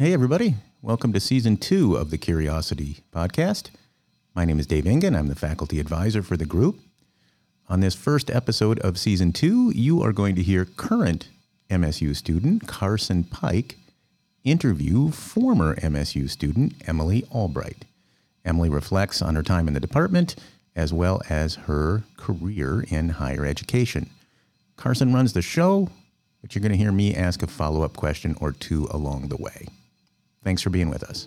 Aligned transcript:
Hey, 0.00 0.12
everybody. 0.12 0.54
Welcome 0.80 1.12
to 1.14 1.18
season 1.18 1.56
two 1.56 1.96
of 1.96 2.10
the 2.12 2.18
Curiosity 2.18 2.98
podcast. 3.12 3.70
My 4.32 4.44
name 4.44 4.60
is 4.60 4.66
Dave 4.68 4.86
Engen. 4.86 5.16
I'm 5.18 5.26
the 5.26 5.34
faculty 5.34 5.80
advisor 5.80 6.22
for 6.22 6.36
the 6.36 6.46
group. 6.46 6.78
On 7.68 7.80
this 7.80 7.96
first 7.96 8.30
episode 8.30 8.78
of 8.78 8.96
season 8.96 9.32
two, 9.32 9.72
you 9.74 10.00
are 10.04 10.12
going 10.12 10.36
to 10.36 10.42
hear 10.44 10.64
current 10.64 11.30
MSU 11.68 12.14
student 12.14 12.68
Carson 12.68 13.24
Pike 13.24 13.76
interview 14.44 15.10
former 15.10 15.74
MSU 15.74 16.30
student 16.30 16.74
Emily 16.86 17.24
Albright. 17.32 17.84
Emily 18.44 18.68
reflects 18.68 19.20
on 19.20 19.34
her 19.34 19.42
time 19.42 19.66
in 19.66 19.74
the 19.74 19.80
department 19.80 20.36
as 20.76 20.92
well 20.92 21.20
as 21.28 21.56
her 21.66 22.04
career 22.16 22.84
in 22.86 23.08
higher 23.08 23.44
education. 23.44 24.08
Carson 24.76 25.12
runs 25.12 25.32
the 25.32 25.42
show, 25.42 25.90
but 26.40 26.54
you're 26.54 26.62
going 26.62 26.70
to 26.70 26.78
hear 26.78 26.92
me 26.92 27.16
ask 27.16 27.42
a 27.42 27.48
follow 27.48 27.82
up 27.82 27.96
question 27.96 28.36
or 28.40 28.52
two 28.52 28.86
along 28.92 29.26
the 29.26 29.36
way. 29.36 29.66
Thanks 30.44 30.62
for 30.62 30.70
being 30.70 30.90
with 30.90 31.02
us. 31.02 31.26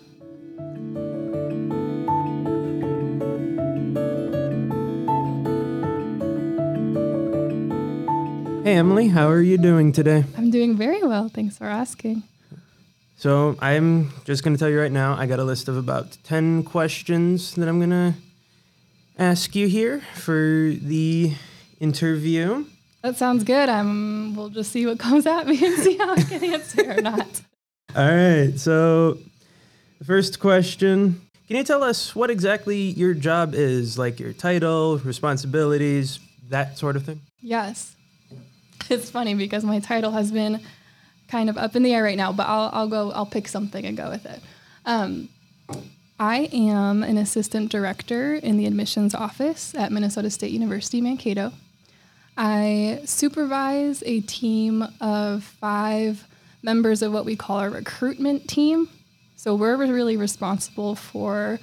Hey, 8.64 8.74
Emily, 8.74 9.08
how 9.08 9.28
are 9.28 9.40
you 9.40 9.58
doing 9.58 9.90
today? 9.90 10.24
I'm 10.38 10.50
doing 10.50 10.76
very 10.76 11.02
well. 11.02 11.28
Thanks 11.28 11.58
for 11.58 11.66
asking. 11.66 12.22
So, 13.16 13.56
I'm 13.60 14.12
just 14.24 14.44
going 14.44 14.54
to 14.54 14.58
tell 14.58 14.68
you 14.68 14.80
right 14.80 14.92
now, 14.92 15.14
I 15.14 15.26
got 15.26 15.40
a 15.40 15.44
list 15.44 15.68
of 15.68 15.76
about 15.76 16.16
10 16.22 16.62
questions 16.62 17.54
that 17.56 17.68
I'm 17.68 17.78
going 17.78 17.90
to 17.90 18.14
ask 19.18 19.54
you 19.56 19.66
here 19.66 20.00
for 20.14 20.72
the 20.80 21.32
interview. 21.80 22.64
That 23.02 23.16
sounds 23.16 23.42
good. 23.42 23.68
I'm. 23.68 24.36
We'll 24.36 24.48
just 24.48 24.70
see 24.70 24.86
what 24.86 24.98
comes 24.98 25.26
at 25.26 25.46
me 25.46 25.64
and 25.64 25.76
see 25.82 25.96
how 25.96 26.12
I 26.14 26.22
can 26.22 26.44
answer 26.44 26.92
or 26.92 27.02
not. 27.02 27.42
All 27.94 28.08
right. 28.08 28.58
So, 28.58 29.18
the 29.98 30.04
first 30.06 30.40
question 30.40 31.20
Can 31.46 31.56
you 31.56 31.64
tell 31.64 31.82
us 31.82 32.16
what 32.16 32.30
exactly 32.30 32.78
your 32.78 33.12
job 33.12 33.54
is? 33.54 33.98
Like 33.98 34.18
your 34.18 34.32
title, 34.32 34.96
responsibilities, 34.98 36.18
that 36.48 36.78
sort 36.78 36.96
of 36.96 37.04
thing? 37.04 37.20
Yes. 37.40 37.94
It's 38.90 39.10
funny 39.10 39.34
because 39.34 39.64
my 39.64 39.78
title 39.78 40.10
has 40.10 40.32
been 40.32 40.60
kind 41.28 41.48
of 41.48 41.56
up 41.56 41.76
in 41.76 41.82
the 41.82 41.94
air 41.94 42.02
right 42.02 42.16
now, 42.16 42.32
but 42.32 42.46
I'll, 42.46 42.68
I'll 42.74 42.88
go, 42.88 43.10
I'll 43.12 43.24
pick 43.24 43.46
something 43.46 43.86
and 43.86 43.96
go 43.96 44.10
with 44.10 44.26
it. 44.26 44.40
Um, 44.84 45.28
I 46.18 46.50
am 46.52 47.02
an 47.02 47.16
assistant 47.16 47.70
director 47.70 48.34
in 48.34 48.56
the 48.56 48.66
admissions 48.66 49.14
office 49.14 49.74
at 49.76 49.92
Minnesota 49.92 50.30
State 50.30 50.50
University 50.50 51.00
Mankato. 51.00 51.52
I 52.36 53.02
supervise 53.04 54.02
a 54.04 54.20
team 54.20 54.84
of 55.00 55.44
five 55.44 56.26
members 56.62 57.02
of 57.02 57.12
what 57.12 57.24
we 57.24 57.36
call 57.36 57.58
our 57.58 57.70
recruitment 57.70 58.48
team. 58.48 58.88
So 59.36 59.54
we're 59.54 59.76
really 59.76 60.16
responsible 60.16 60.94
for 60.94 61.58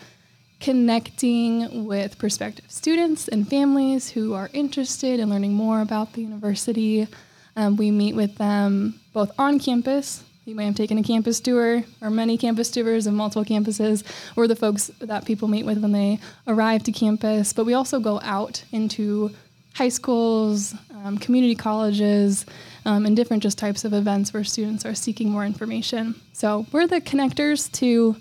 connecting 0.60 1.86
with 1.86 2.18
prospective 2.18 2.70
students 2.70 3.30
and 3.30 3.48
families 3.48 4.10
who 4.10 4.34
are 4.34 4.50
interested 4.52 5.20
in 5.20 5.30
learning 5.30 5.54
more 5.54 5.82
about 5.82 6.14
the 6.14 6.22
university. 6.22 7.08
Um, 7.56 7.78
we 7.78 7.92
meet 7.92 8.16
with 8.16 8.36
them 8.36 9.00
both 9.14 9.32
on 9.40 9.60
campus. 9.60 10.24
You 10.44 10.56
may 10.56 10.66
have 10.66 10.76
taken 10.76 10.98
a 10.98 11.04
campus 11.04 11.40
tour 11.40 11.84
or 12.02 12.10
many 12.10 12.38
campus 12.38 12.72
tours 12.72 13.08
of 13.08 13.14
multiple 13.14 13.46
campuses, 13.46 14.04
or 14.36 14.48
the 14.48 14.56
folks 14.56 14.92
that 15.00 15.26
people 15.26 15.48
meet 15.48 15.66
with 15.66 15.78
when 15.78 15.92
they 15.92 16.20
arrive 16.48 16.84
to 16.84 16.92
campus. 16.92 17.54
But 17.54 17.66
we 17.66 17.74
also 17.74 18.00
go 18.00 18.20
out 18.22 18.64
into 18.72 19.32
high 19.80 19.88
schools, 19.88 20.76
um, 21.06 21.18
community 21.18 21.56
colleges, 21.56 22.46
um, 22.84 23.06
and 23.06 23.16
different 23.16 23.42
just 23.42 23.58
types 23.58 23.86
of 23.86 23.94
events 23.94 24.34
where 24.34 24.44
students 24.44 24.86
are 24.86 24.94
seeking 24.94 25.30
more 25.30 25.46
information. 25.46 26.20
So 26.34 26.66
we're 26.74 26.86
the 26.86 27.00
connectors 27.00 27.72
to 27.80 28.18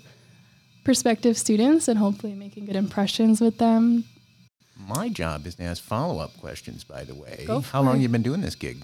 prospective 0.85 1.37
students 1.37 1.89
and 1.89 1.99
hopefully 1.99 2.33
making 2.33 2.65
good 2.65 2.77
impressions 2.77 3.41
with 3.41 3.57
them. 3.57 4.05
My 4.77 5.09
job 5.09 5.45
is 5.45 5.55
to 5.55 5.63
ask 5.63 5.83
follow 5.83 6.19
up 6.19 6.37
questions, 6.37 6.85
by 6.85 7.03
the 7.03 7.13
way. 7.13 7.45
How 7.71 7.81
long 7.81 7.97
it. 7.97 8.03
you 8.03 8.07
been 8.07 8.21
doing 8.21 8.39
this 8.39 8.55
gig? 8.55 8.81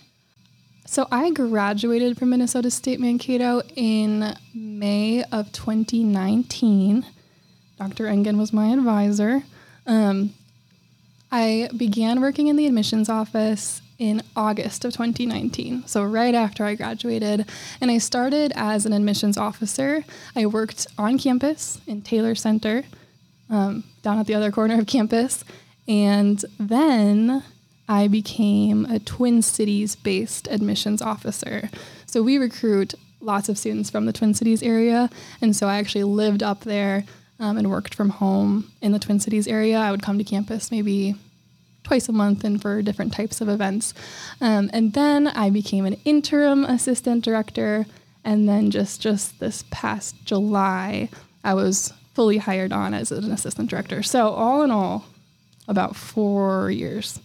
So 0.85 1.07
I 1.09 1.31
graduated 1.31 2.17
from 2.17 2.31
Minnesota 2.31 2.69
State 2.69 2.99
Mankato 2.99 3.61
in 3.77 4.35
May 4.53 5.23
of 5.31 5.53
2019. 5.53 7.05
Dr. 7.79 8.07
Engen 8.07 8.37
was 8.37 8.51
my 8.51 8.67
advisor. 8.73 9.43
Um, 9.87 10.33
I 11.37 11.67
began 11.75 12.21
working 12.21 12.47
in 12.47 12.55
the 12.55 12.65
admissions 12.65 13.09
office 13.09 13.81
in 13.99 14.23
August 14.37 14.85
of 14.85 14.93
2019, 14.93 15.85
so 15.85 16.01
right 16.01 16.33
after 16.33 16.63
I 16.63 16.75
graduated. 16.75 17.45
And 17.81 17.91
I 17.91 17.97
started 17.97 18.53
as 18.55 18.85
an 18.85 18.93
admissions 18.93 19.37
officer. 19.37 20.05
I 20.33 20.45
worked 20.45 20.87
on 20.97 21.17
campus 21.17 21.81
in 21.87 22.03
Taylor 22.03 22.35
Center, 22.35 22.85
um, 23.49 23.83
down 24.01 24.17
at 24.17 24.27
the 24.27 24.33
other 24.33 24.49
corner 24.49 24.79
of 24.79 24.87
campus. 24.87 25.43
And 25.89 26.43
then 26.57 27.43
I 27.89 28.07
became 28.07 28.85
a 28.85 28.99
Twin 28.99 29.41
Cities 29.41 29.97
based 29.97 30.47
admissions 30.47 31.01
officer. 31.01 31.69
So 32.05 32.23
we 32.23 32.37
recruit 32.37 32.93
lots 33.19 33.49
of 33.49 33.57
students 33.57 33.89
from 33.89 34.05
the 34.05 34.13
Twin 34.13 34.33
Cities 34.33 34.63
area. 34.63 35.09
And 35.41 35.53
so 35.53 35.67
I 35.67 35.79
actually 35.79 36.05
lived 36.05 36.43
up 36.43 36.61
there 36.61 37.03
um, 37.41 37.57
and 37.57 37.69
worked 37.69 37.93
from 37.93 38.07
home 38.07 38.71
in 38.81 38.93
the 38.93 38.99
Twin 38.99 39.19
Cities 39.19 39.49
area. 39.49 39.77
I 39.77 39.91
would 39.91 40.01
come 40.01 40.17
to 40.17 40.23
campus 40.23 40.71
maybe 40.71 41.15
twice 41.85 42.09
a 42.09 42.11
month 42.11 42.43
and 42.43 42.61
for 42.61 42.81
different 42.81 43.13
types 43.13 43.39
of 43.39 43.47
events. 43.47 43.93
Um, 44.41 44.69
and 44.73 44.91
then 44.91 45.27
I 45.27 45.49
became 45.49 45.85
an 45.85 45.95
interim 46.03 46.65
assistant 46.65 47.23
director. 47.23 47.85
And 48.25 48.49
then 48.49 48.71
just, 48.71 49.01
just 49.01 49.39
this 49.39 49.63
past 49.69 50.15
July, 50.25 51.09
I 51.43 51.53
was 51.53 51.93
fully 52.13 52.39
hired 52.39 52.73
on 52.73 52.93
as 52.93 53.11
an 53.11 53.31
assistant 53.31 53.69
director. 53.69 54.03
So 54.03 54.29
all 54.29 54.63
in 54.63 54.71
all, 54.71 55.05
about 55.67 55.95
four 55.95 56.71
years. 56.71 57.19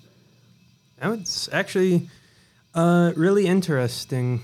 It's 1.03 1.49
actually 1.53 2.09
uh, 2.75 3.13
really 3.17 3.47
interesting. 3.47 4.43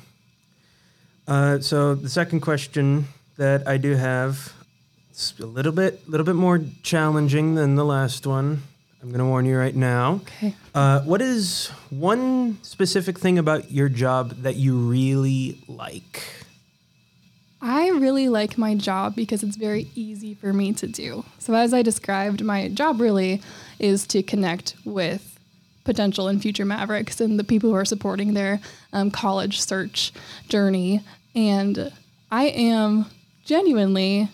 Uh, 1.28 1.60
so 1.60 1.94
the 1.94 2.08
second 2.08 2.40
question 2.40 3.06
that 3.36 3.66
I 3.68 3.76
do 3.76 3.94
have, 3.94 4.54
it's 5.10 5.38
a 5.40 5.46
little 5.46 5.72
bit, 5.72 6.08
little 6.08 6.24
bit 6.24 6.36
more 6.36 6.60
challenging 6.82 7.54
than 7.54 7.74
the 7.74 7.84
last 7.84 8.26
one. 8.26 8.62
I'm 9.06 9.12
going 9.12 9.20
to 9.20 9.26
warn 9.26 9.46
you 9.46 9.56
right 9.56 9.76
now. 9.76 10.14
Okay. 10.22 10.52
Uh, 10.74 11.00
what 11.02 11.22
is 11.22 11.68
one 11.90 12.58
specific 12.62 13.20
thing 13.20 13.38
about 13.38 13.70
your 13.70 13.88
job 13.88 14.30
that 14.42 14.56
you 14.56 14.76
really 14.76 15.62
like? 15.68 16.24
I 17.62 17.90
really 17.90 18.28
like 18.28 18.58
my 18.58 18.74
job 18.74 19.14
because 19.14 19.44
it's 19.44 19.54
very 19.54 19.86
easy 19.94 20.34
for 20.34 20.52
me 20.52 20.72
to 20.72 20.88
do. 20.88 21.24
So, 21.38 21.54
as 21.54 21.72
I 21.72 21.82
described, 21.82 22.42
my 22.42 22.66
job 22.66 23.00
really 23.00 23.40
is 23.78 24.08
to 24.08 24.24
connect 24.24 24.74
with 24.84 25.38
potential 25.84 26.26
and 26.26 26.42
future 26.42 26.64
Mavericks 26.64 27.20
and 27.20 27.38
the 27.38 27.44
people 27.44 27.70
who 27.70 27.76
are 27.76 27.84
supporting 27.84 28.34
their 28.34 28.58
um, 28.92 29.12
college 29.12 29.60
search 29.60 30.12
journey. 30.48 31.00
And 31.32 31.92
I 32.32 32.46
am 32.46 33.06
genuinely 33.44 34.30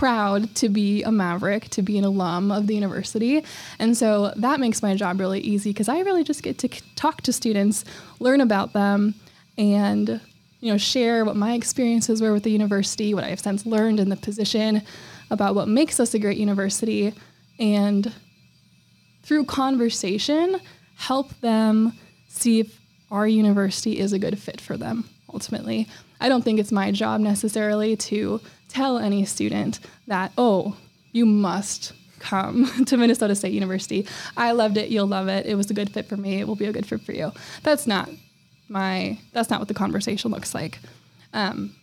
proud 0.00 0.54
to 0.54 0.70
be 0.70 1.02
a 1.02 1.12
Maverick, 1.12 1.68
to 1.68 1.82
be 1.82 1.98
an 1.98 2.04
alum 2.04 2.50
of 2.50 2.66
the 2.66 2.74
university. 2.74 3.44
And 3.78 3.94
so 3.94 4.32
that 4.34 4.58
makes 4.58 4.82
my 4.82 4.96
job 4.96 5.20
really 5.20 5.40
easy 5.40 5.74
because 5.74 5.90
I 5.90 6.00
really 6.00 6.24
just 6.24 6.42
get 6.42 6.56
to 6.60 6.68
talk 6.96 7.20
to 7.20 7.34
students, 7.34 7.84
learn 8.18 8.40
about 8.40 8.72
them, 8.72 9.14
and 9.58 10.08
you 10.60 10.72
know, 10.72 10.78
share 10.78 11.26
what 11.26 11.36
my 11.36 11.52
experiences 11.52 12.22
were 12.22 12.32
with 12.32 12.44
the 12.44 12.50
university, 12.50 13.12
what 13.12 13.24
I 13.24 13.28
have 13.28 13.40
since 13.40 13.66
learned 13.66 14.00
in 14.00 14.08
the 14.08 14.16
position 14.16 14.80
about 15.30 15.54
what 15.54 15.68
makes 15.68 16.00
us 16.00 16.14
a 16.14 16.18
great 16.18 16.38
university, 16.38 17.12
and 17.58 18.10
through 19.22 19.44
conversation, 19.44 20.62
help 20.96 21.38
them 21.40 21.92
see 22.26 22.60
if 22.60 22.80
our 23.10 23.28
university 23.28 23.98
is 23.98 24.14
a 24.14 24.18
good 24.18 24.38
fit 24.38 24.62
for 24.62 24.78
them 24.78 25.10
ultimately. 25.30 25.86
I 26.20 26.28
don't 26.28 26.42
think 26.42 26.60
it's 26.60 26.72
my 26.72 26.92
job 26.92 27.20
necessarily 27.20 27.96
to 27.96 28.40
tell 28.68 28.98
any 28.98 29.24
student 29.24 29.80
that, 30.06 30.32
oh, 30.38 30.76
you 31.12 31.26
must 31.26 31.92
come 32.18 32.70
to 32.86 32.96
Minnesota 32.96 33.34
State 33.34 33.52
University. 33.52 34.06
I 34.36 34.52
loved 34.52 34.76
it, 34.76 34.90
you'll 34.90 35.06
love 35.06 35.28
it. 35.28 35.46
It 35.46 35.56
was 35.56 35.70
a 35.70 35.74
good 35.74 35.90
fit 35.90 36.06
for 36.06 36.16
me, 36.16 36.40
it 36.40 36.46
will 36.46 36.56
be 36.56 36.66
a 36.66 36.72
good 36.72 36.86
fit 36.86 37.00
for 37.00 37.12
you. 37.12 37.32
That's 37.62 37.86
not 37.86 38.08
my 38.68 39.18
that's 39.32 39.50
not 39.50 39.58
what 39.58 39.68
the 39.68 39.74
conversation 39.74 40.30
looks 40.30 40.54
like. 40.54 40.78
Um, 41.32 41.74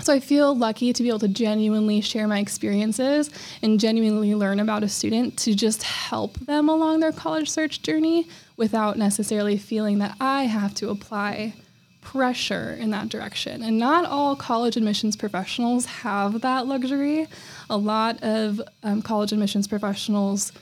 so 0.00 0.12
I 0.12 0.18
feel 0.18 0.56
lucky 0.56 0.92
to 0.92 1.02
be 1.02 1.08
able 1.08 1.20
to 1.20 1.28
genuinely 1.28 2.00
share 2.00 2.26
my 2.26 2.40
experiences 2.40 3.30
and 3.62 3.78
genuinely 3.78 4.34
learn 4.34 4.58
about 4.58 4.82
a 4.82 4.88
student 4.88 5.38
to 5.38 5.54
just 5.54 5.84
help 5.84 6.36
them 6.40 6.68
along 6.68 6.98
their 6.98 7.12
college 7.12 7.48
search 7.48 7.80
journey 7.80 8.26
without 8.56 8.98
necessarily 8.98 9.56
feeling 9.56 9.98
that 9.98 10.16
I 10.20 10.44
have 10.44 10.74
to 10.74 10.90
apply 10.90 11.54
pressure 12.04 12.76
in 12.78 12.90
that 12.90 13.08
direction. 13.08 13.62
And 13.62 13.78
not 13.78 14.04
all 14.04 14.36
college 14.36 14.76
admissions 14.76 15.16
professionals 15.16 15.86
have 15.86 16.42
that 16.42 16.66
luxury. 16.66 17.26
A 17.68 17.76
lot 17.76 18.22
of 18.22 18.60
um, 18.82 19.02
college 19.02 19.32
admissions 19.32 19.66
professionals 19.66 20.52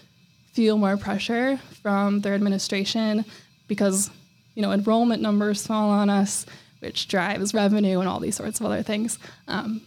feel 0.52 0.78
more 0.78 0.96
pressure 0.96 1.58
from 1.82 2.20
their 2.20 2.34
administration 2.34 3.24
because 3.68 4.10
you 4.54 4.62
know 4.62 4.72
enrollment 4.72 5.22
numbers 5.22 5.66
fall 5.66 5.90
on 5.90 6.10
us 6.10 6.44
which 6.80 7.08
drives 7.08 7.54
revenue 7.54 8.00
and 8.00 8.08
all 8.08 8.20
these 8.20 8.36
sorts 8.36 8.60
of 8.60 8.66
other 8.66 8.82
things 8.82 9.18
um, 9.48 9.80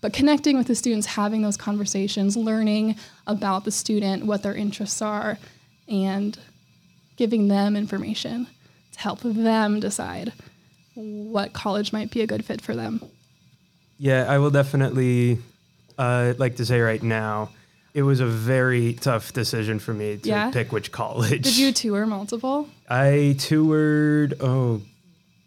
but 0.00 0.12
connecting 0.12 0.56
with 0.56 0.68
the 0.68 0.74
students, 0.76 1.06
having 1.06 1.42
those 1.42 1.56
conversations, 1.56 2.36
learning 2.36 2.96
about 3.26 3.64
the 3.64 3.72
student, 3.72 4.24
what 4.24 4.42
their 4.42 4.54
interests 4.54 5.02
are, 5.02 5.38
and 5.88 6.38
giving 7.16 7.48
them 7.48 7.74
information 7.76 8.46
to 8.92 9.00
help 9.00 9.20
them 9.20 9.80
decide 9.80 10.32
what 10.96 11.52
college 11.52 11.92
might 11.92 12.10
be 12.10 12.22
a 12.22 12.26
good 12.26 12.44
fit 12.44 12.60
for 12.60 12.74
them. 12.74 13.00
Yeah, 13.98 14.24
I 14.28 14.38
will 14.38 14.50
definitely 14.50 15.38
uh, 15.98 16.34
like 16.38 16.56
to 16.56 16.66
say 16.66 16.80
right 16.80 17.02
now, 17.02 17.50
it 17.94 18.02
was 18.02 18.20
a 18.20 18.26
very 18.26 18.94
tough 18.94 19.32
decision 19.32 19.78
for 19.78 19.94
me 19.94 20.16
to 20.18 20.28
Yeah? 20.28 20.50
pick 20.50 20.72
which 20.72 20.90
college. 20.92 21.42
Did 21.44 21.56
you 21.56 21.72
tour 21.72 22.06
multiple? 22.06 22.68
I 22.90 23.36
toured. 23.38 24.34
Oh 24.40 24.82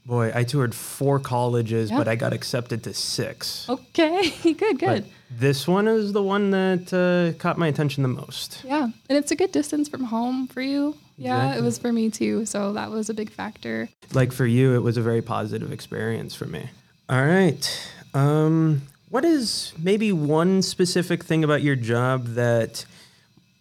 boy, 0.05 0.31
I 0.33 0.43
toured 0.43 0.73
four 0.73 1.19
colleges, 1.19 1.91
Yeah. 1.91 1.97
but 1.97 2.07
I 2.07 2.15
got 2.15 2.33
accepted 2.33 2.83
to 2.85 2.93
six. 2.93 3.67
Okay, 3.69 4.31
good, 4.43 4.55
good. 4.79 4.79
But 4.79 5.03
this 5.29 5.67
one 5.67 5.87
is 5.87 6.13
the 6.13 6.23
one 6.23 6.49
that 6.51 6.91
uh, 6.91 7.37
caught 7.39 7.57
my 7.59 7.67
attention 7.67 8.01
the 8.01 8.09
most. 8.09 8.63
Yeah, 8.65 8.83
and 9.09 9.17
it's 9.17 9.31
a 9.31 9.35
good 9.35 9.51
distance 9.51 9.87
from 9.89 10.05
home 10.05 10.47
for 10.47 10.61
you. 10.61 10.95
Yeah, 11.19 11.55
it 11.55 11.61
was 11.61 11.77
for 11.77 11.91
me 11.91 12.09
too. 12.09 12.45
So 12.45 12.73
that 12.73 12.89
was 12.89 13.09
a 13.09 13.13
big 13.13 13.29
factor. 13.29 13.89
Like 14.13 14.31
for 14.31 14.45
you, 14.45 14.75
it 14.75 14.79
was 14.79 14.97
a 14.97 15.01
very 15.01 15.21
positive 15.21 15.71
experience 15.71 16.33
for 16.33 16.45
me. 16.45 16.69
All 17.09 17.25
right. 17.25 17.91
Um, 18.13 18.83
what 19.09 19.25
is 19.25 19.73
maybe 19.77 20.11
one 20.11 20.61
specific 20.61 21.23
thing 21.23 21.43
about 21.43 21.61
your 21.61 21.75
job 21.75 22.25
that 22.35 22.85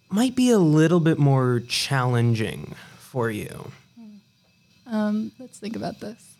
might 0.09 0.35
be 0.35 0.51
a 0.51 0.59
little 0.59 0.99
bit 0.99 1.17
more 1.17 1.61
challenging 1.67 2.75
for 2.97 3.29
you? 3.29 3.71
Um, 4.87 5.31
let's 5.39 5.59
think 5.59 5.75
about 5.75 5.99
this. 5.99 6.35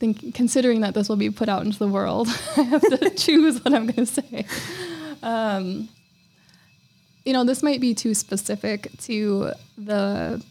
Think, 0.00 0.34
considering 0.34 0.80
that 0.80 0.94
this 0.94 1.08
will 1.08 1.16
be 1.16 1.30
put 1.30 1.48
out 1.48 1.64
into 1.64 1.78
the 1.78 1.86
world, 1.86 2.26
I 2.56 2.62
have 2.62 2.82
to 2.82 3.10
choose 3.16 3.64
what 3.64 3.72
I'm 3.72 3.86
going 3.86 4.06
to 4.06 4.06
say. 4.06 4.46
Um, 5.22 5.88
you 7.24 7.32
know, 7.32 7.44
this 7.44 7.62
might 7.62 7.80
be 7.80 7.94
too 7.94 8.14
specific 8.14 8.90
to 9.02 9.52
the 9.78 10.42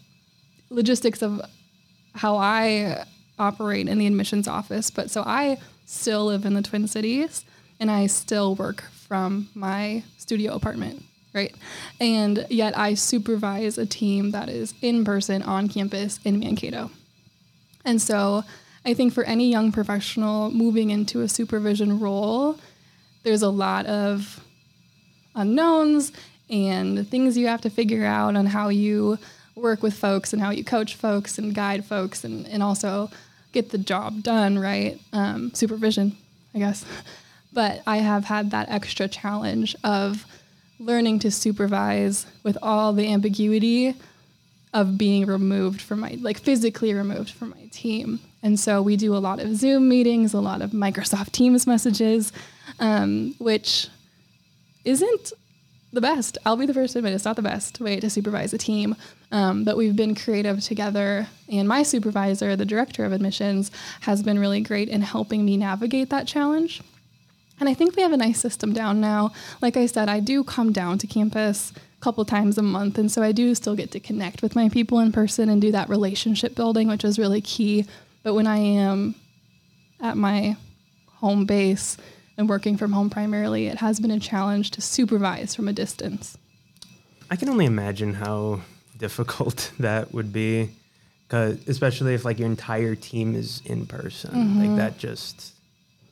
logistics 0.70 1.22
of 1.22 1.40
how 2.14 2.36
I 2.36 3.04
operate 3.38 3.88
in 3.88 3.98
the 3.98 4.06
admissions 4.06 4.48
office, 4.48 4.90
but 4.90 5.10
so 5.10 5.22
I 5.26 5.58
still 5.86 6.26
live 6.26 6.44
in 6.44 6.54
the 6.54 6.62
Twin 6.62 6.86
Cities 6.86 7.44
and 7.80 7.90
I 7.90 8.06
still 8.06 8.54
work 8.54 8.82
from 8.82 9.48
my 9.54 10.02
studio 10.16 10.54
apartment, 10.54 11.04
right? 11.34 11.54
And 12.00 12.46
yet 12.48 12.78
I 12.78 12.94
supervise 12.94 13.76
a 13.76 13.86
team 13.86 14.30
that 14.30 14.48
is 14.48 14.74
in 14.80 15.04
person 15.04 15.42
on 15.42 15.68
campus 15.68 16.20
in 16.24 16.38
Mankato. 16.38 16.90
And 17.84 18.00
so 18.00 18.44
I 18.84 18.94
think 18.94 19.12
for 19.12 19.24
any 19.24 19.50
young 19.50 19.72
professional 19.72 20.50
moving 20.50 20.90
into 20.90 21.20
a 21.20 21.28
supervision 21.28 22.00
role, 22.00 22.58
there's 23.22 23.42
a 23.42 23.50
lot 23.50 23.86
of 23.86 24.42
unknowns 25.34 26.12
and 26.50 27.08
things 27.08 27.36
you 27.36 27.46
have 27.46 27.60
to 27.62 27.70
figure 27.70 28.04
out 28.04 28.36
on 28.36 28.46
how 28.46 28.68
you 28.68 29.18
work 29.54 29.82
with 29.82 29.94
folks 29.94 30.32
and 30.32 30.42
how 30.42 30.50
you 30.50 30.64
coach 30.64 30.94
folks 30.94 31.38
and 31.38 31.54
guide 31.54 31.84
folks 31.84 32.24
and, 32.24 32.46
and 32.48 32.62
also 32.62 33.10
get 33.52 33.70
the 33.70 33.78
job 33.78 34.22
done, 34.22 34.58
right? 34.58 34.98
Um, 35.12 35.52
supervision, 35.54 36.16
I 36.54 36.58
guess. 36.58 36.84
But 37.54 37.82
I 37.86 37.98
have 37.98 38.24
had 38.24 38.50
that 38.52 38.70
extra 38.70 39.08
challenge 39.08 39.76
of 39.84 40.24
learning 40.78 41.18
to 41.18 41.30
supervise 41.30 42.24
with 42.42 42.56
all 42.62 42.94
the 42.94 43.12
ambiguity 43.12 43.94
of 44.72 44.96
being 44.96 45.26
removed 45.26 45.82
from 45.82 46.00
my 46.00 46.16
like 46.20 46.38
physically 46.38 46.94
removed 46.94 47.30
from 47.30 47.50
my 47.50 47.66
team 47.70 48.20
and 48.42 48.58
so 48.58 48.80
we 48.80 48.96
do 48.96 49.14
a 49.14 49.18
lot 49.18 49.38
of 49.38 49.54
zoom 49.54 49.86
meetings 49.88 50.32
a 50.32 50.40
lot 50.40 50.62
of 50.62 50.70
microsoft 50.70 51.30
teams 51.32 51.66
messages 51.66 52.32
um, 52.80 53.34
which 53.38 53.88
isn't 54.84 55.32
the 55.92 56.00
best 56.00 56.38
i'll 56.44 56.56
be 56.56 56.66
the 56.66 56.74
first 56.74 56.92
to 56.92 56.98
admit 56.98 57.12
it's 57.12 57.24
not 57.24 57.36
the 57.36 57.42
best 57.42 57.80
way 57.80 58.00
to 58.00 58.08
supervise 58.08 58.52
a 58.52 58.58
team 58.58 58.96
um, 59.30 59.64
but 59.64 59.76
we've 59.76 59.96
been 59.96 60.14
creative 60.14 60.60
together 60.60 61.28
and 61.48 61.68
my 61.68 61.82
supervisor 61.82 62.56
the 62.56 62.64
director 62.64 63.04
of 63.04 63.12
admissions 63.12 63.70
has 64.00 64.22
been 64.22 64.38
really 64.38 64.60
great 64.60 64.88
in 64.88 65.02
helping 65.02 65.44
me 65.44 65.56
navigate 65.56 66.10
that 66.10 66.26
challenge 66.26 66.82
and 67.62 67.68
I 67.68 67.74
think 67.74 67.94
we 67.94 68.02
have 68.02 68.12
a 68.12 68.16
nice 68.16 68.40
system 68.40 68.72
down 68.72 69.00
now. 69.00 69.30
Like 69.60 69.76
I 69.76 69.86
said, 69.86 70.08
I 70.08 70.18
do 70.18 70.42
come 70.42 70.72
down 70.72 70.98
to 70.98 71.06
campus 71.06 71.70
a 71.70 72.00
couple 72.00 72.24
times 72.24 72.58
a 72.58 72.62
month. 72.62 72.98
And 72.98 73.08
so 73.08 73.22
I 73.22 73.30
do 73.30 73.54
still 73.54 73.76
get 73.76 73.92
to 73.92 74.00
connect 74.00 74.42
with 74.42 74.56
my 74.56 74.68
people 74.68 74.98
in 74.98 75.12
person 75.12 75.48
and 75.48 75.62
do 75.62 75.70
that 75.70 75.88
relationship 75.88 76.56
building, 76.56 76.88
which 76.88 77.04
is 77.04 77.20
really 77.20 77.40
key. 77.40 77.86
But 78.24 78.34
when 78.34 78.48
I 78.48 78.56
am 78.56 79.14
at 80.00 80.16
my 80.16 80.56
home 81.20 81.46
base 81.46 81.96
and 82.38 82.48
working 82.48 82.76
from 82.76 82.92
home 82.92 83.10
primarily, 83.10 83.66
it 83.66 83.78
has 83.78 84.00
been 84.00 84.10
a 84.10 84.18
challenge 84.20 84.70
to 84.72 84.80
supervise 84.80 85.54
from 85.54 85.68
a 85.68 85.72
distance. 85.72 86.36
I 87.30 87.36
can 87.36 87.48
only 87.48 87.66
imagine 87.66 88.14
how 88.14 88.60
difficult 88.98 89.70
that 89.78 90.12
would 90.12 90.32
be, 90.32 90.70
'cause- 91.28 91.58
especially 91.66 92.14
if 92.14 92.24
like 92.24 92.38
your 92.38 92.48
entire 92.48 92.94
team 92.94 93.34
is 93.34 93.62
in 93.64 93.86
person. 93.86 94.58
Like 94.60 94.76
that 94.76 94.98
just 94.98 95.52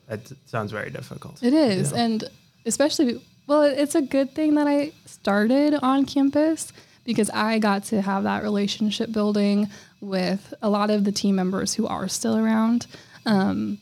that 0.07 0.19
sounds 0.45 0.71
very 0.71 0.89
difficult. 0.89 1.41
It 1.41 1.53
is. 1.53 1.91
Yeah. 1.91 1.99
And 2.03 2.23
especially, 2.65 3.21
well, 3.47 3.61
it's 3.61 3.95
a 3.95 4.01
good 4.01 4.35
thing 4.35 4.55
that 4.55 4.67
I 4.67 4.91
started 5.05 5.73
on 5.81 6.05
campus 6.05 6.73
because 7.05 7.29
I 7.29 7.59
got 7.59 7.85
to 7.85 8.01
have 8.01 8.23
that 8.23 8.43
relationship 8.43 9.11
building 9.13 9.69
with 10.01 10.53
a 10.61 10.69
lot 10.69 10.89
of 10.89 11.05
the 11.05 11.11
team 11.13 11.35
members 11.35 11.73
who 11.75 11.87
are 11.87 12.07
still 12.09 12.35
around. 12.37 12.87
Um, 13.25 13.77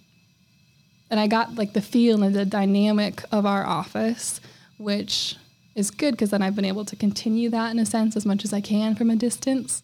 and 1.09 1.19
I 1.19 1.27
got 1.27 1.55
like 1.55 1.73
the 1.73 1.81
feel 1.81 2.23
and 2.23 2.35
the 2.35 2.45
dynamic 2.45 3.23
of 3.31 3.45
our 3.45 3.65
office, 3.65 4.39
which 4.77 5.35
is 5.75 5.91
good 5.91 6.11
because 6.11 6.29
then 6.29 6.41
I've 6.41 6.55
been 6.55 6.65
able 6.65 6.85
to 6.85 6.95
continue 6.95 7.49
that 7.49 7.71
in 7.71 7.79
a 7.79 7.85
sense 7.85 8.15
as 8.15 8.25
much 8.25 8.43
as 8.43 8.53
I 8.53 8.61
can 8.61 8.95
from 8.95 9.09
a 9.09 9.15
distance. 9.15 9.81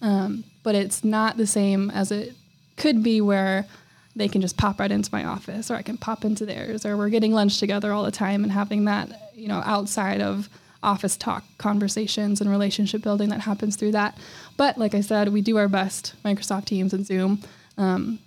Um, 0.00 0.44
but 0.62 0.74
it's 0.74 1.04
not 1.04 1.36
the 1.36 1.46
same 1.46 1.90
as 1.90 2.10
it 2.12 2.34
could 2.76 3.02
be 3.02 3.20
where 3.20 3.66
they 4.14 4.28
can 4.28 4.40
just 4.40 4.56
pop 4.56 4.80
right 4.80 4.90
into 4.90 5.10
my 5.12 5.24
office 5.24 5.70
or 5.70 5.74
I 5.74 5.82
can 5.82 5.96
pop 5.96 6.24
into 6.24 6.44
theirs 6.44 6.84
or 6.84 6.96
we're 6.96 7.08
getting 7.08 7.32
lunch 7.32 7.58
together 7.58 7.92
all 7.92 8.04
the 8.04 8.10
time 8.10 8.42
and 8.42 8.52
having 8.52 8.84
that, 8.84 9.32
you 9.34 9.48
know, 9.48 9.62
outside 9.64 10.20
of 10.20 10.48
office 10.82 11.16
talk 11.16 11.44
conversations 11.58 12.40
and 12.40 12.50
relationship 12.50 13.02
building 13.02 13.28
that 13.30 13.40
happens 13.40 13.76
through 13.76 13.92
that. 13.92 14.16
But 14.56 14.78
like 14.78 14.94
I 14.94 15.00
said, 15.00 15.28
we 15.32 15.40
do 15.40 15.56
our 15.56 15.68
best, 15.68 16.14
Microsoft 16.24 16.66
Teams 16.66 16.92
and 16.92 17.06
Zoom. 17.06 17.42
Um, 17.76 18.18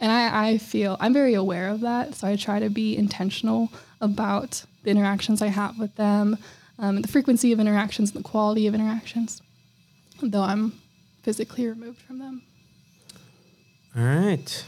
and 0.00 0.10
I, 0.12 0.48
I 0.50 0.58
feel 0.58 0.96
I'm 1.00 1.12
very 1.12 1.34
aware 1.34 1.68
of 1.68 1.80
that. 1.80 2.14
So 2.14 2.26
I 2.28 2.36
try 2.36 2.58
to 2.60 2.68
be 2.70 2.96
intentional 2.96 3.70
about 4.00 4.64
the 4.82 4.90
interactions 4.90 5.40
I 5.42 5.48
have 5.48 5.78
with 5.78 5.94
them, 5.96 6.38
um, 6.78 7.02
the 7.02 7.08
frequency 7.08 7.52
of 7.52 7.60
interactions, 7.60 8.14
and 8.14 8.22
the 8.24 8.28
quality 8.28 8.66
of 8.66 8.74
interactions, 8.74 9.40
though 10.22 10.42
I'm 10.42 10.72
physically 11.22 11.66
removed 11.66 12.00
from 12.02 12.18
them. 12.18 12.42
All 13.96 14.02
right. 14.04 14.64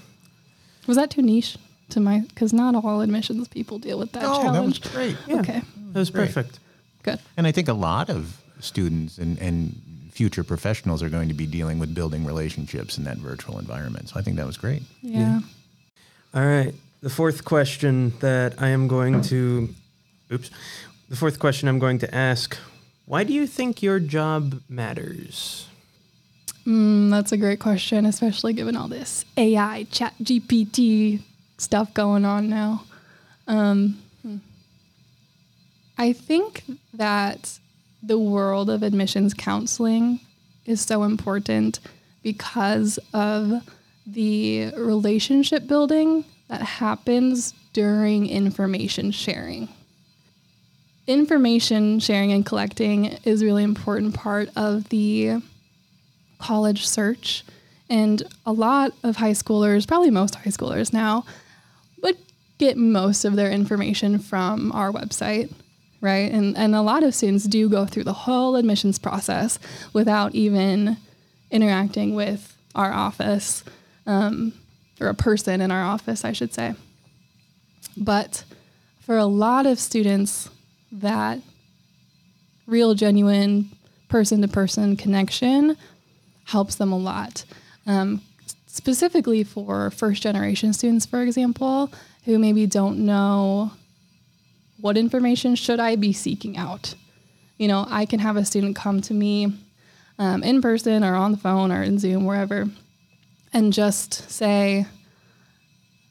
Was 0.87 0.97
that 0.97 1.11
too 1.11 1.23
niche 1.23 1.59
to 1.91 2.01
my? 2.01 2.21
Because 2.21 2.53
not 2.53 2.75
all 2.75 3.01
admissions 3.03 3.47
people 3.49 3.79
deal 3.79 3.99
with 3.99 4.13
that 4.13 4.25
Oh, 4.25 4.53
that 4.53 4.65
was 4.65 4.79
challenge. 4.79 4.93
great. 4.93 5.17
Yeah. 5.27 5.41
Okay, 5.41 5.63
That 5.93 5.99
was 5.99 6.11
Great. 6.11 6.27
perfect. 6.33 6.61
good. 7.03 7.19
And 7.37 7.47
I 7.47 7.53
think 7.53 7.69
a 7.69 7.75
lot 7.75 8.09
of 8.09 8.41
students 8.61 9.19
and, 9.19 9.39
and 9.39 9.79
future 10.19 10.43
professionals 10.43 11.01
are 11.01 11.09
going 11.09 11.29
to 11.29 11.35
be 11.35 11.47
dealing 11.47 11.79
with 11.79 11.95
building 11.95 12.25
relationships 12.25 12.99
in 12.99 13.05
that 13.05 13.19
virtual 13.19 13.57
environment. 13.57 14.09
So 14.09 14.19
I 14.19 14.23
think 14.23 14.37
that 14.39 14.47
was 14.49 14.57
great. 14.57 14.83
Yeah. 15.01 15.39
All 16.35 16.45
right. 16.45 16.75
The 17.03 17.09
fourth 17.09 17.45
question 17.45 18.13
that 18.19 18.61
I 18.61 18.71
am 18.71 18.89
going 18.89 19.23
to, 19.31 19.73
oops, 20.33 20.51
the 21.09 21.15
fourth 21.15 21.39
question 21.39 21.69
I'm 21.69 21.79
going 21.79 22.01
to 22.01 22.13
ask 22.13 22.59
why 23.07 23.23
do 23.23 23.33
you 23.33 23.47
think 23.47 23.81
your 23.81 24.01
job 24.01 24.61
matters? 24.69 25.69
Mm, 26.67 27.11
that's 27.11 27.31
a 27.31 27.37
great 27.37 27.61
question, 27.61 28.05
especially 28.05 28.55
given 28.55 28.77
all 28.77 28.89
this 28.89 29.25
AI, 29.37 29.87
Chat 29.93 30.15
GPT 30.21 31.21
stuff 31.59 31.95
going 31.95 32.25
on 32.25 32.51
now. 32.51 32.83
Um, 33.47 34.03
hmm. 34.23 34.39
I 35.97 36.13
think 36.13 36.65
that 36.95 37.61
the 38.03 38.19
world 38.19 38.71
of 38.71 38.83
admissions 38.83 39.35
counseling 39.35 40.21
is 40.65 40.81
so 40.81 41.03
important 41.03 41.81
because 42.23 42.99
of 43.13 43.63
the 44.07 44.71
relationship 44.77 45.67
building 45.67 46.25
that 46.49 46.63
happens 46.63 47.53
during 47.73 48.27
information 48.29 49.11
sharing 49.11 49.69
information 51.09 51.99
sharing 51.99 52.31
and 52.31 52.45
collecting 52.47 53.07
is 53.25 53.43
really 53.43 53.65
important 53.65 54.15
part 54.15 54.51
of 54.55 54.91
the 54.91 55.43
college 56.39 56.87
search. 56.87 57.45
And 57.91 58.23
a 58.45 58.53
lot 58.53 58.93
of 59.03 59.17
high 59.17 59.33
schoolers, 59.33 59.89
probably 59.89 60.11
most 60.11 60.35
high 60.37 60.51
schoolers 60.51 60.93
now, 60.93 61.25
would 62.03 62.19
get 62.59 62.77
most 62.77 63.25
of 63.25 63.35
their 63.35 63.51
information 63.51 64.19
from 64.19 64.71
our 64.73 64.93
website, 64.93 65.51
right? 66.01 66.31
And, 66.31 66.57
and 66.57 66.75
a 66.75 66.83
lot 66.83 67.03
of 67.03 67.15
students 67.15 67.45
do 67.45 67.69
go 67.69 67.87
through 67.87 68.05
the 68.05 68.13
whole 68.13 68.57
admissions 68.57 68.99
process 68.99 69.59
without 69.93 70.35
even 70.35 70.97
interacting 71.51 72.15
with 72.15 72.57
our 72.75 72.93
office 72.93 73.65
um, 74.07 74.53
or 75.01 75.09
a 75.09 75.15
person 75.15 75.61
in 75.61 75.71
our 75.71 75.83
office, 75.83 76.25
I 76.25 76.33
should 76.33 76.55
say. 76.55 76.75
But 77.97 78.45
for 79.01 79.17
a 79.17 79.25
lot 79.25 79.67
of 79.67 79.79
students, 79.79 80.51
that 80.93 81.41
real, 82.67 82.95
genuine 82.95 83.71
person 84.09 84.41
to 84.43 84.49
person 84.49 84.97
connection 84.97 85.77
helps 86.45 86.77
them 86.77 86.93
a 86.93 86.99
lot. 86.99 87.45
Um, 87.87 88.23
specifically 88.67 89.45
for 89.45 89.91
first 89.91 90.23
generation 90.23 90.73
students, 90.73 91.07
for 91.07 91.23
example, 91.23 91.93
who 92.25 92.39
maybe 92.39 92.67
don't 92.67 92.99
know 92.99 93.73
what 94.81 94.97
information 94.97 95.55
should 95.55 95.81
I 95.81 95.97
be 95.97 96.13
seeking 96.13 96.57
out. 96.57 96.95
You 97.59 97.69
know, 97.69 97.87
I 97.89 98.07
can 98.07 98.21
have 98.21 98.37
a 98.37 98.45
student 98.45 98.77
come 98.77 99.01
to 99.03 99.15
me 99.15 99.53
um, 100.19 100.43
in 100.43 100.63
person 100.63 101.05
or 101.05 101.15
on 101.15 101.33
the 101.33 101.39
phone 101.39 101.73
or 101.73 101.83
in 101.83 101.99
Zoom, 101.99 102.25
wherever, 102.25 102.67
and 103.53 103.73
just 103.73 104.31
say, 104.31 104.87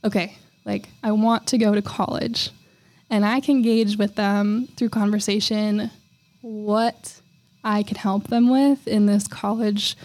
okay, 0.03 0.38
like 0.65 0.89
I 1.03 1.12
want 1.12 1.47
to 1.47 1.57
go 1.57 1.74
to 1.74 1.81
college. 1.81 2.51
And 3.09 3.25
I 3.25 3.39
can 3.39 3.62
gauge 3.62 3.97
with 3.97 4.15
them 4.15 4.67
through 4.75 4.89
conversation 4.89 5.89
what 6.41 7.21
I 7.63 7.83
can 7.83 7.95
help 7.95 8.27
them 8.27 8.50
with 8.50 8.86
in 8.88 9.05
this 9.05 9.27
college 9.27 9.95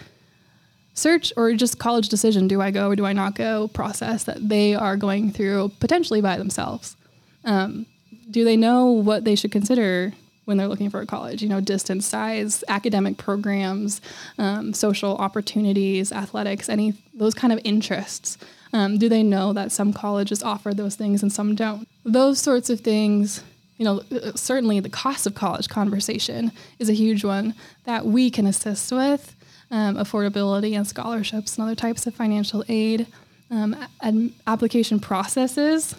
search 0.93 1.33
or 1.35 1.53
just 1.53 1.79
college 1.79 2.07
decision 2.07 2.47
do 2.47 2.61
I 2.61 2.71
go 2.71 2.89
or 2.89 2.95
do 2.95 3.05
I 3.05 3.13
not 3.13 3.35
go 3.35 3.67
process 3.67 4.25
that 4.25 4.47
they 4.47 4.75
are 4.75 4.95
going 4.95 5.31
through 5.31 5.71
potentially 5.79 6.21
by 6.21 6.37
themselves. 6.37 6.95
Um, 7.43 7.87
do 8.33 8.43
they 8.43 8.57
know 8.57 8.87
what 8.87 9.23
they 9.23 9.35
should 9.35 9.51
consider 9.51 10.13
when 10.45 10.57
they're 10.57 10.67
looking 10.67 10.89
for 10.89 10.99
a 10.99 11.05
college? 11.05 11.41
You 11.41 11.49
know, 11.49 11.61
distance 11.61 12.05
size, 12.05 12.63
academic 12.67 13.17
programs, 13.17 14.01
um, 14.37 14.73
social 14.73 15.15
opportunities, 15.17 16.11
athletics, 16.11 16.67
any 16.67 16.95
those 17.13 17.33
kind 17.33 17.53
of 17.53 17.59
interests. 17.63 18.37
Um, 18.73 18.97
do 18.97 19.07
they 19.07 19.21
know 19.21 19.53
that 19.53 19.71
some 19.71 19.93
colleges 19.93 20.41
offer 20.41 20.73
those 20.73 20.95
things 20.95 21.21
and 21.21 21.31
some 21.31 21.53
don't? 21.53 21.87
Those 22.03 22.39
sorts 22.39 22.69
of 22.69 22.81
things 22.81 23.43
you 23.77 23.85
know, 23.85 24.01
certainly 24.35 24.79
the 24.79 24.89
cost 24.89 25.25
of 25.25 25.35
college 25.35 25.67
conversation 25.67 26.51
is 26.79 26.89
a 26.89 26.93
huge 26.93 27.23
one 27.23 27.55
that 27.85 28.05
we 28.05 28.29
can 28.29 28.45
assist 28.45 28.91
with 28.91 29.35
um, 29.71 29.95
affordability 29.95 30.77
and 30.77 30.87
scholarships 30.87 31.57
and 31.57 31.63
other 31.63 31.75
types 31.75 32.05
of 32.05 32.13
financial 32.13 32.63
aid, 32.69 33.07
um, 33.49 33.75
and 34.01 34.33
application 34.47 34.99
processes. 34.99 35.95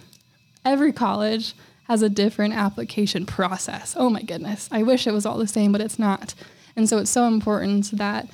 Every 0.65 0.93
college 0.93 1.55
has 1.85 2.03
a 2.03 2.09
different 2.09 2.55
application 2.55 3.27
process. 3.27 3.95
Oh 3.99 4.11
my 4.11 4.23
goodness. 4.23 4.69
I 4.73 4.83
wish 4.83 5.07
it 5.07 5.13
was 5.13 5.27
all 5.27 5.39
the 5.39 5.47
same, 5.47 5.73
but 5.73 5.81
it's 5.81 5.99
not. 5.99 6.35
And 6.77 6.89
so 6.89 6.99
it's 6.99 7.11
so 7.11 7.27
important 7.27 7.91
that 7.93 8.29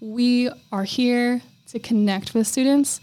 we 0.00 0.50
are 0.72 0.84
here 0.84 1.40
to 1.68 1.78
connect 1.78 2.34
with 2.34 2.46
students 2.46 3.00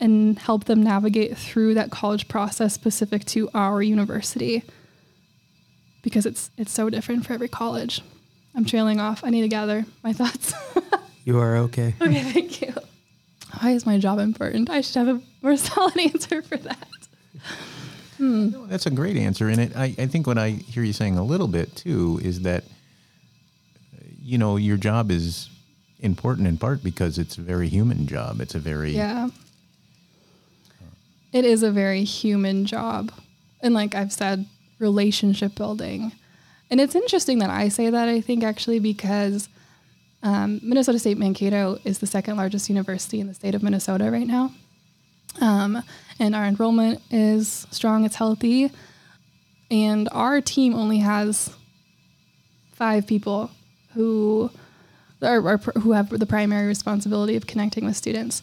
and 0.00 0.38
help 0.38 0.64
them 0.64 0.82
navigate 0.82 1.36
through 1.36 1.74
that 1.74 1.90
college 1.90 2.28
process 2.28 2.74
specific 2.74 3.24
to 3.26 3.48
our 3.54 3.82
university 3.82 4.62
because 6.02 6.26
it's 6.26 6.50
it's 6.56 6.70
so 6.70 6.88
different 6.88 7.26
for 7.26 7.32
every 7.32 7.48
college. 7.48 8.02
I'm 8.54 8.64
trailing 8.64 9.00
off. 9.00 9.24
I 9.24 9.30
need 9.30 9.42
to 9.42 9.48
gather 9.48 9.84
my 10.04 10.12
thoughts. 10.20 10.54
You 11.24 11.38
are 11.40 11.56
okay. 11.56 11.94
Okay, 12.00 12.22
thank 12.22 12.62
you. 12.62 12.72
Why 13.60 13.70
is 13.72 13.84
my 13.86 13.98
job 13.98 14.18
important? 14.18 14.70
I 14.70 14.82
should 14.82 14.96
have 14.96 15.08
a 15.08 15.20
more 15.42 15.56
solid 15.68 15.98
answer 15.98 16.42
for 16.42 16.56
that. 16.58 16.88
Hmm. 18.16 18.50
No, 18.50 18.66
that's 18.66 18.86
a 18.86 18.90
great 18.90 19.16
answer. 19.16 19.48
And 19.48 19.60
it, 19.60 19.76
I, 19.76 19.94
I 19.98 20.06
think 20.06 20.26
what 20.26 20.38
I 20.38 20.50
hear 20.50 20.82
you 20.82 20.92
saying 20.92 21.18
a 21.18 21.24
little 21.24 21.48
bit 21.48 21.74
too 21.76 22.20
is 22.22 22.40
that, 22.42 22.64
you 24.22 24.38
know, 24.38 24.56
your 24.56 24.76
job 24.76 25.10
is 25.10 25.50
important 26.00 26.46
in 26.46 26.56
part 26.56 26.82
because 26.82 27.18
it's 27.18 27.38
a 27.38 27.42
very 27.42 27.68
human 27.68 28.06
job. 28.06 28.40
It's 28.40 28.54
a 28.54 28.58
very. 28.58 28.92
Yeah. 28.92 29.28
It 31.32 31.44
is 31.44 31.62
a 31.62 31.70
very 31.70 32.04
human 32.04 32.64
job. 32.64 33.12
And 33.60 33.74
like 33.74 33.94
I've 33.94 34.12
said, 34.12 34.46
relationship 34.78 35.54
building. 35.54 36.12
And 36.70 36.80
it's 36.80 36.94
interesting 36.94 37.38
that 37.40 37.50
I 37.50 37.68
say 37.68 37.90
that, 37.90 38.08
I 38.08 38.20
think, 38.20 38.42
actually, 38.42 38.78
because 38.78 39.48
um, 40.22 40.60
Minnesota 40.62 40.98
State 40.98 41.18
Mankato 41.18 41.78
is 41.84 41.98
the 41.98 42.06
second 42.06 42.36
largest 42.36 42.68
university 42.68 43.20
in 43.20 43.26
the 43.26 43.34
state 43.34 43.54
of 43.54 43.62
Minnesota 43.62 44.10
right 44.10 44.26
now. 44.26 44.52
Um, 45.40 45.82
and 46.18 46.34
our 46.34 46.44
enrollment 46.44 47.02
is 47.10 47.66
strong, 47.70 48.04
it's 48.04 48.16
healthy. 48.16 48.70
And 49.70 50.08
our 50.12 50.40
team 50.40 50.74
only 50.74 50.98
has 50.98 51.54
five 52.72 53.06
people 53.06 53.50
who 53.94 54.50
are, 55.22 55.48
are, 55.48 55.56
who 55.56 55.92
have 55.92 56.10
the 56.10 56.26
primary 56.26 56.66
responsibility 56.66 57.36
of 57.36 57.46
connecting 57.46 57.84
with 57.84 57.96
students. 57.96 58.42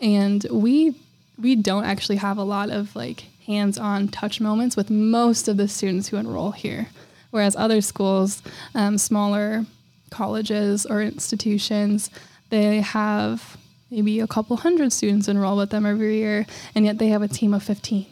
And 0.00 0.44
we 0.50 0.94
we 1.38 1.56
don't 1.56 1.84
actually 1.84 2.16
have 2.16 2.36
a 2.36 2.42
lot 2.42 2.68
of 2.68 2.94
like 2.94 3.24
hands-on 3.46 4.08
touch 4.08 4.40
moments 4.40 4.76
with 4.76 4.90
most 4.90 5.48
of 5.48 5.56
the 5.56 5.66
students 5.66 6.08
who 6.08 6.16
enroll 6.16 6.50
here. 6.50 6.88
Whereas 7.30 7.56
other 7.56 7.80
schools, 7.80 8.42
um, 8.74 8.98
smaller 8.98 9.64
colleges 10.10 10.84
or 10.84 11.00
institutions, 11.00 12.10
they 12.50 12.80
have 12.80 13.56
maybe 13.90 14.20
a 14.20 14.26
couple 14.26 14.56
hundred 14.56 14.92
students 14.92 15.28
enroll 15.28 15.56
with 15.56 15.70
them 15.70 15.86
every 15.86 16.16
year, 16.16 16.46
and 16.74 16.84
yet 16.84 16.98
they 16.98 17.08
have 17.08 17.22
a 17.22 17.28
team 17.28 17.54
of 17.54 17.62
15, 17.62 18.06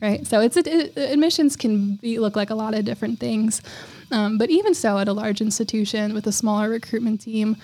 right? 0.00 0.26
So 0.26 0.40
it's 0.40 0.56
it, 0.56 0.96
admissions 0.96 1.56
can 1.56 1.96
be, 1.96 2.18
look 2.18 2.36
like 2.36 2.50
a 2.50 2.54
lot 2.54 2.74
of 2.74 2.84
different 2.84 3.20
things, 3.20 3.62
um, 4.10 4.38
but 4.38 4.50
even 4.50 4.74
so, 4.74 4.98
at 4.98 5.08
a 5.08 5.12
large 5.12 5.40
institution 5.40 6.14
with 6.14 6.26
a 6.26 6.32
smaller 6.32 6.68
recruitment 6.68 7.20
team, 7.20 7.56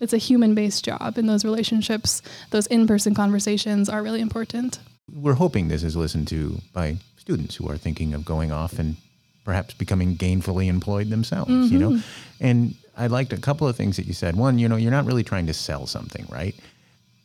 it's 0.00 0.12
a 0.12 0.18
human-based 0.18 0.84
job, 0.84 1.16
and 1.16 1.28
those 1.28 1.44
relationships, 1.44 2.22
those 2.50 2.66
in-person 2.66 3.14
conversations, 3.14 3.88
are 3.88 4.02
really 4.02 4.20
important. 4.20 4.80
We're 5.12 5.34
hoping 5.34 5.68
this 5.68 5.82
is 5.82 5.96
listened 5.96 6.28
to 6.28 6.60
by 6.72 6.96
students 7.16 7.54
who 7.54 7.68
are 7.70 7.76
thinking 7.76 8.12
of 8.14 8.24
going 8.24 8.50
off 8.50 8.78
and 8.78 8.96
perhaps 9.44 9.74
becoming 9.74 10.16
gainfully 10.16 10.66
employed 10.66 11.10
themselves. 11.10 11.50
Mm-hmm. 11.50 11.72
You 11.72 11.78
know, 11.78 11.90
mm-hmm. 11.90 12.44
and 12.44 12.74
I 12.96 13.06
liked 13.06 13.32
a 13.32 13.36
couple 13.36 13.66
of 13.66 13.76
things 13.76 13.96
that 13.96 14.06
you 14.06 14.12
said. 14.12 14.36
One, 14.36 14.58
you 14.58 14.68
know, 14.68 14.76
you're 14.76 14.90
not 14.90 15.06
really 15.06 15.24
trying 15.24 15.46
to 15.46 15.54
sell 15.54 15.86
something, 15.86 16.26
right? 16.30 16.54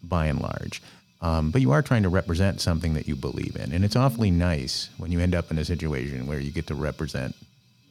By 0.04 0.28
and 0.28 0.40
large. 0.40 0.82
Um, 1.22 1.50
but 1.50 1.62
you 1.62 1.72
are 1.72 1.82
trying 1.82 2.04
to 2.04 2.10
represent 2.10 2.62
something 2.62 2.94
that 2.94 3.08
you 3.08 3.16
believe 3.16 3.56
in. 3.56 3.72
And 3.72 3.84
it's 3.84 3.96
awfully 3.96 4.30
nice 4.30 4.90
when 4.98 5.12
you 5.12 5.20
end 5.20 5.34
up 5.34 5.50
in 5.50 5.58
a 5.58 5.66
situation 5.66 6.28
where 6.28 6.40
you 6.40 6.52
get 6.52 6.68
to 6.68 6.76
represent 6.76 7.36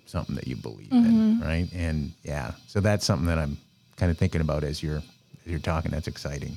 something 0.07 0.37
that 0.37 0.47
you 0.47 0.57
believe 0.57 0.89
mm-hmm. 0.89 1.07
in, 1.07 1.41
right? 1.41 1.69
And 1.75 2.13
yeah, 2.23 2.53
so 2.69 2.81
that's 2.81 3.05
something 3.05 3.27
that 3.27 3.39
I'm 3.39 3.57
kind 3.97 4.11
of 4.11 4.19
thinking 4.19 4.41
about 4.41 4.63
as 4.63 4.83
you're 4.83 4.99
as 4.99 5.03
you're 5.47 5.59
talking. 5.59 5.91
That's 5.91 6.07
exciting. 6.07 6.57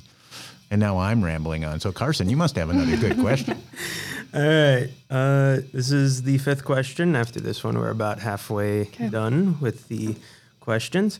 And 0.70 0.78
now 0.78 0.98
I'm 0.98 1.24
rambling 1.24 1.64
on. 1.64 1.80
So 1.80 1.90
Carson, 1.90 2.28
you 2.28 2.36
must 2.36 2.54
have 2.54 2.70
another 2.70 2.96
good 2.96 3.18
question. 3.18 3.60
All 4.34 4.40
right. 4.40 4.88
Uh, 5.10 5.58
this 5.72 5.90
is 5.90 6.22
the 6.22 6.38
fifth 6.38 6.64
question. 6.64 7.16
After 7.16 7.40
this 7.40 7.64
one, 7.64 7.76
we're 7.76 7.90
about 7.90 8.20
halfway 8.20 8.82
okay. 8.82 9.08
done 9.08 9.58
with 9.60 9.88
the 9.88 10.14
questions. 10.60 11.18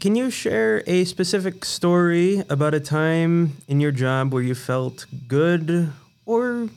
Can 0.00 0.16
you 0.16 0.30
share 0.30 0.82
a 0.86 1.04
specific 1.04 1.62
story 1.62 2.42
about 2.48 2.72
a 2.72 2.80
time 2.80 3.58
in 3.68 3.80
your 3.80 3.92
job 3.92 4.32
where 4.32 4.42
you 4.42 4.54
felt 4.54 5.04
good 5.28 5.92
or 6.24 6.70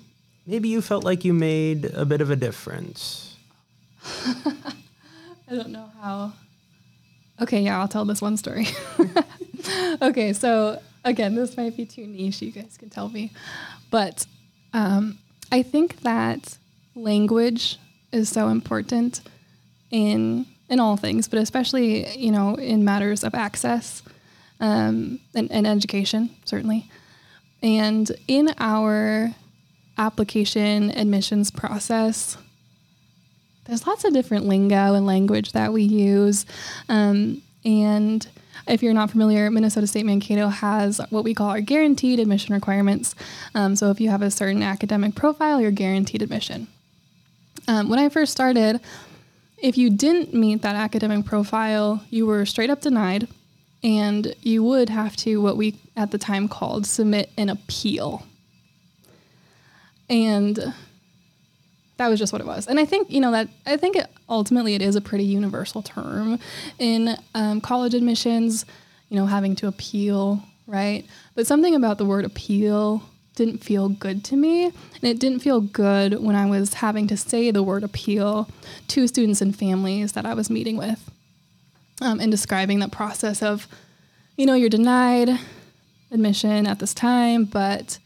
maybe 0.46 0.68
you 0.68 0.82
felt 0.82 1.06
like 1.06 1.24
you 1.24 1.34
made 1.34 1.86
a 1.86 2.03
bit 2.03 2.20
of 2.20 2.30
a 2.32 2.36
difference? 2.36 3.38
I 4.06 5.56
don't 5.56 5.70
know 5.70 5.89
how. 6.01 6.34
Okay, 7.42 7.62
yeah, 7.62 7.80
I'll 7.80 7.88
tell 7.88 8.03
this 8.03 8.22
one 8.22 8.36
story. 8.36 8.68
okay, 10.01 10.34
so 10.34 10.82
again, 11.06 11.34
this 11.36 11.56
might 11.56 11.77
be 11.77 11.86
too 11.86 12.06
niche, 12.06 12.42
you 12.42 12.51
guys 12.51 12.75
can 12.77 12.89
tell 12.89 13.08
me. 13.08 13.32
But 13.89 14.27
um, 14.74 15.18
I 15.50 15.63
think 15.63 16.01
that 16.01 16.58
language 16.94 17.80
is 18.12 18.27
so 18.27 18.50
important 18.50 19.22
in 19.92 20.46
in 20.74 20.80
all 20.80 20.98
things, 20.98 21.27
but 21.27 21.39
especially 21.39 22.18
you 22.18 22.32
know 22.32 22.56
in 22.56 22.84
matters 22.84 23.24
of 23.24 23.36
access 23.36 24.01
um, 24.60 25.20
and, 25.36 25.51
and 25.51 25.68
education, 25.68 26.30
certainly. 26.46 26.89
And 27.62 28.12
in 28.27 28.53
our 28.58 29.34
application 29.98 30.89
admissions 30.98 31.51
process, 31.51 32.38
there's 33.65 33.86
lots 33.86 34.03
of 34.03 34.13
different 34.13 34.46
lingo 34.46 34.96
and 34.96 35.06
language 35.06 35.51
that 35.51 35.72
we 35.72 35.84
use. 35.84 36.46
Um, 36.89 37.42
and 37.63 38.27
if 38.68 38.82
you're 38.82 38.94
not 38.94 39.12
familiar, 39.12 39.50
Minnesota 39.51 39.88
State 39.88 40.06
Mankato 40.06 40.48
has 40.48 41.00
what 41.10 41.24
we 41.24 41.34
call 41.34 41.50
our 41.50 41.62
guaranteed 41.62 42.20
admission 42.20 42.53
requirements. 42.53 43.15
Um, 43.56 43.75
so 43.75 43.92
if 43.92 44.01
you 44.01 44.10
have 44.10 44.22
a 44.22 44.32
certain 44.32 44.63
academic 44.63 45.15
profile, 45.15 45.62
you're 45.62 45.72
guaranteed 45.72 46.22
admission. 46.22 46.68
Um, 47.68 47.89
when 47.89 48.00
I 48.00 48.10
first 48.10 48.32
started, 48.32 48.82
if 49.63 49.77
you 49.77 49.89
didn't 49.89 50.34
meet 50.34 50.62
that 50.62 50.75
academic 50.75 51.25
profile, 51.25 52.03
you 52.10 52.25
were 52.25 52.46
straight 52.46 52.70
up 52.70 52.82
denied, 52.82 53.29
and 53.82 54.36
you 54.41 54.62
would 54.62 54.89
have 54.89 55.15
to, 55.15 55.41
what 55.41 55.55
we 55.55 55.79
at 55.96 56.12
the 56.12 56.17
time 56.17 56.50
called, 56.50 56.86
submit 56.86 57.32
an 57.38 57.48
appeal. 57.48 58.25
And 60.10 60.74
that 61.96 62.10
was 62.10 62.20
just 62.20 62.34
what 62.34 62.41
it 62.41 62.46
was. 62.46 62.67
And 62.67 62.77
I 62.77 62.84
think, 62.84 63.10
you 63.10 63.22
know, 63.22 63.32
that 63.32 63.48
I 63.65 63.77
think 63.77 63.96
it, 63.96 64.08
ultimately 64.27 64.75
it 64.75 64.82
is 64.82 64.98
a 64.98 65.01
pretty 65.01 65.24
universal 65.24 65.82
term 65.82 66.39
in 66.77 67.15
um, 67.34 67.62
college 67.62 67.93
admissions, 67.93 68.65
you 69.08 69.15
know, 69.15 69.25
having 69.25 69.55
to 69.58 69.67
appeal, 69.67 70.43
right? 70.67 71.05
But 71.36 71.48
something 71.48 71.74
about 71.74 71.98
the 71.98 72.05
word 72.05 72.25
appeal 72.25 73.01
didn't 73.36 73.63
feel 73.63 73.90
good 73.90 74.24
to 74.25 74.36
me. 74.36 74.66
And 74.66 74.74
it 75.04 75.20
didn't 75.20 75.40
feel 75.40 75.62
good 75.62 76.22
when 76.22 76.36
I 76.36 76.46
was 76.46 76.75
having 76.75 77.08
to 77.08 77.18
say 77.18 77.52
the 77.52 77.63
word 77.63 77.84
appeal 77.84 78.50
to 78.90 79.08
students 79.08 79.42
and 79.42 79.56
families 79.56 80.13
that 80.13 80.25
I 80.25 80.34
was 80.34 80.50
meeting 80.50 80.78
with 80.78 81.10
um, 82.02 82.20
and 82.20 82.32
describing 82.32 82.80
the 82.80 82.88
process 82.88 83.42
of, 83.42 83.68
you 84.38 84.46
know, 84.46 84.54
you're 84.54 84.70
denied 84.70 85.40
admission 86.12 86.68
at 86.68 86.80
this 86.80 86.94
time, 86.94 87.46
but 87.46 87.98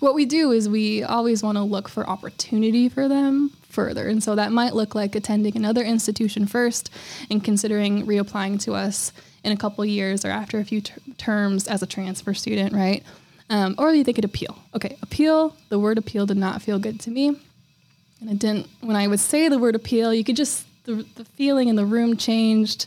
what 0.00 0.14
we 0.14 0.24
do 0.24 0.50
is 0.50 0.68
we 0.68 1.02
always 1.02 1.42
want 1.42 1.56
to 1.56 1.62
look 1.62 1.88
for 1.88 2.08
opportunity 2.08 2.88
for 2.88 3.08
them 3.08 3.50
further. 3.68 4.08
And 4.08 4.22
so 4.22 4.34
that 4.34 4.52
might 4.52 4.74
look 4.74 4.94
like 4.94 5.14
attending 5.14 5.56
another 5.56 5.82
institution 5.82 6.46
first 6.46 6.90
and 7.30 7.42
considering 7.42 8.06
reapplying 8.06 8.60
to 8.62 8.74
us 8.74 9.12
in 9.44 9.52
a 9.52 9.56
couple 9.56 9.84
years 9.84 10.24
or 10.24 10.30
after 10.30 10.58
a 10.58 10.64
few 10.64 10.80
ter- 10.80 11.00
terms 11.16 11.68
as 11.68 11.82
a 11.82 11.86
transfer 11.86 12.34
student, 12.34 12.72
right? 12.72 13.02
Um, 13.50 13.74
or 13.76 13.92
they 14.02 14.12
could 14.12 14.24
appeal. 14.24 14.58
Okay, 14.74 14.96
appeal, 15.02 15.54
the 15.68 15.78
word 15.78 15.98
appeal 15.98 16.26
did 16.26 16.36
not 16.36 16.62
feel 16.62 16.78
good 16.78 16.98
to 17.00 17.10
me. 17.10 17.28
And 18.20 18.30
it 18.30 18.38
didn't, 18.38 18.68
when 18.80 18.96
I 18.96 19.06
would 19.06 19.20
say 19.20 19.48
the 19.48 19.58
word 19.58 19.74
appeal, 19.74 20.14
you 20.14 20.24
could 20.24 20.36
just, 20.36 20.66
the, 20.84 21.06
the 21.16 21.24
feeling 21.24 21.68
in 21.68 21.76
the 21.76 21.84
room 21.84 22.16
changed. 22.16 22.86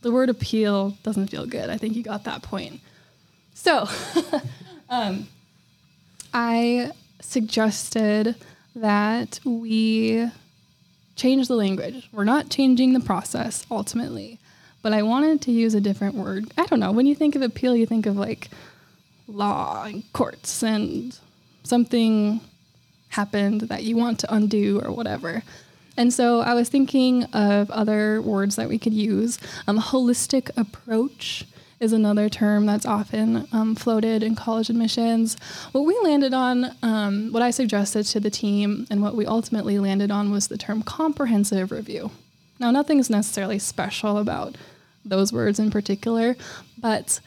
The 0.00 0.10
word 0.10 0.30
appeal 0.30 0.96
doesn't 1.02 1.28
feel 1.28 1.44
good. 1.44 1.68
I 1.68 1.76
think 1.76 1.96
you 1.96 2.02
got 2.02 2.24
that 2.24 2.42
point. 2.42 2.80
So, 3.52 3.86
um, 4.88 5.28
I 6.32 6.92
suggested 7.20 8.36
that 8.74 9.40
we 9.44 10.30
change 11.16 11.48
the 11.48 11.56
language. 11.56 12.08
We're 12.12 12.24
not 12.24 12.48
changing 12.48 12.92
the 12.92 13.00
process 13.00 13.66
ultimately, 13.70 14.38
but 14.82 14.92
I 14.92 15.02
wanted 15.02 15.42
to 15.42 15.50
use 15.50 15.74
a 15.74 15.80
different 15.80 16.14
word. 16.14 16.50
I 16.56 16.66
don't 16.66 16.80
know. 16.80 16.92
When 16.92 17.06
you 17.06 17.14
think 17.14 17.34
of 17.34 17.42
appeal, 17.42 17.74
you 17.74 17.86
think 17.86 18.06
of 18.06 18.16
like 18.16 18.48
law 19.28 19.84
and 19.84 20.10
courts 20.12 20.62
and 20.62 21.16
something 21.62 22.40
happened 23.10 23.62
that 23.62 23.84
you 23.84 23.96
want 23.96 24.18
to 24.20 24.34
undo 24.34 24.80
or 24.80 24.90
whatever. 24.90 25.42
And 25.96 26.12
so 26.12 26.40
I 26.40 26.54
was 26.54 26.68
thinking 26.68 27.24
of 27.24 27.70
other 27.70 28.22
words 28.22 28.56
that 28.56 28.68
we 28.68 28.78
could 28.78 28.94
use. 28.94 29.38
Um, 29.66 29.78
holistic 29.78 30.50
approach 30.56 31.44
is 31.80 31.92
another 31.92 32.28
term 32.28 32.66
that's 32.66 32.86
often 32.86 33.46
um, 33.52 33.74
floated 33.74 34.22
in 34.22 34.34
college 34.34 34.70
admissions. 34.70 35.36
What 35.72 35.82
we 35.82 35.98
landed 36.02 36.34
on, 36.34 36.74
um, 36.82 37.32
what 37.32 37.42
I 37.42 37.50
suggested 37.50 38.04
to 38.06 38.20
the 38.20 38.30
team, 38.30 38.86
and 38.90 39.02
what 39.02 39.14
we 39.14 39.26
ultimately 39.26 39.78
landed 39.78 40.10
on 40.10 40.30
was 40.30 40.48
the 40.48 40.58
term 40.58 40.82
comprehensive 40.82 41.70
review. 41.70 42.10
Now, 42.58 42.70
nothing's 42.70 43.10
necessarily 43.10 43.58
special 43.58 44.18
about 44.18 44.56
those 45.04 45.32
words 45.32 45.58
in 45.58 45.70
particular, 45.70 46.36
but 46.76 47.20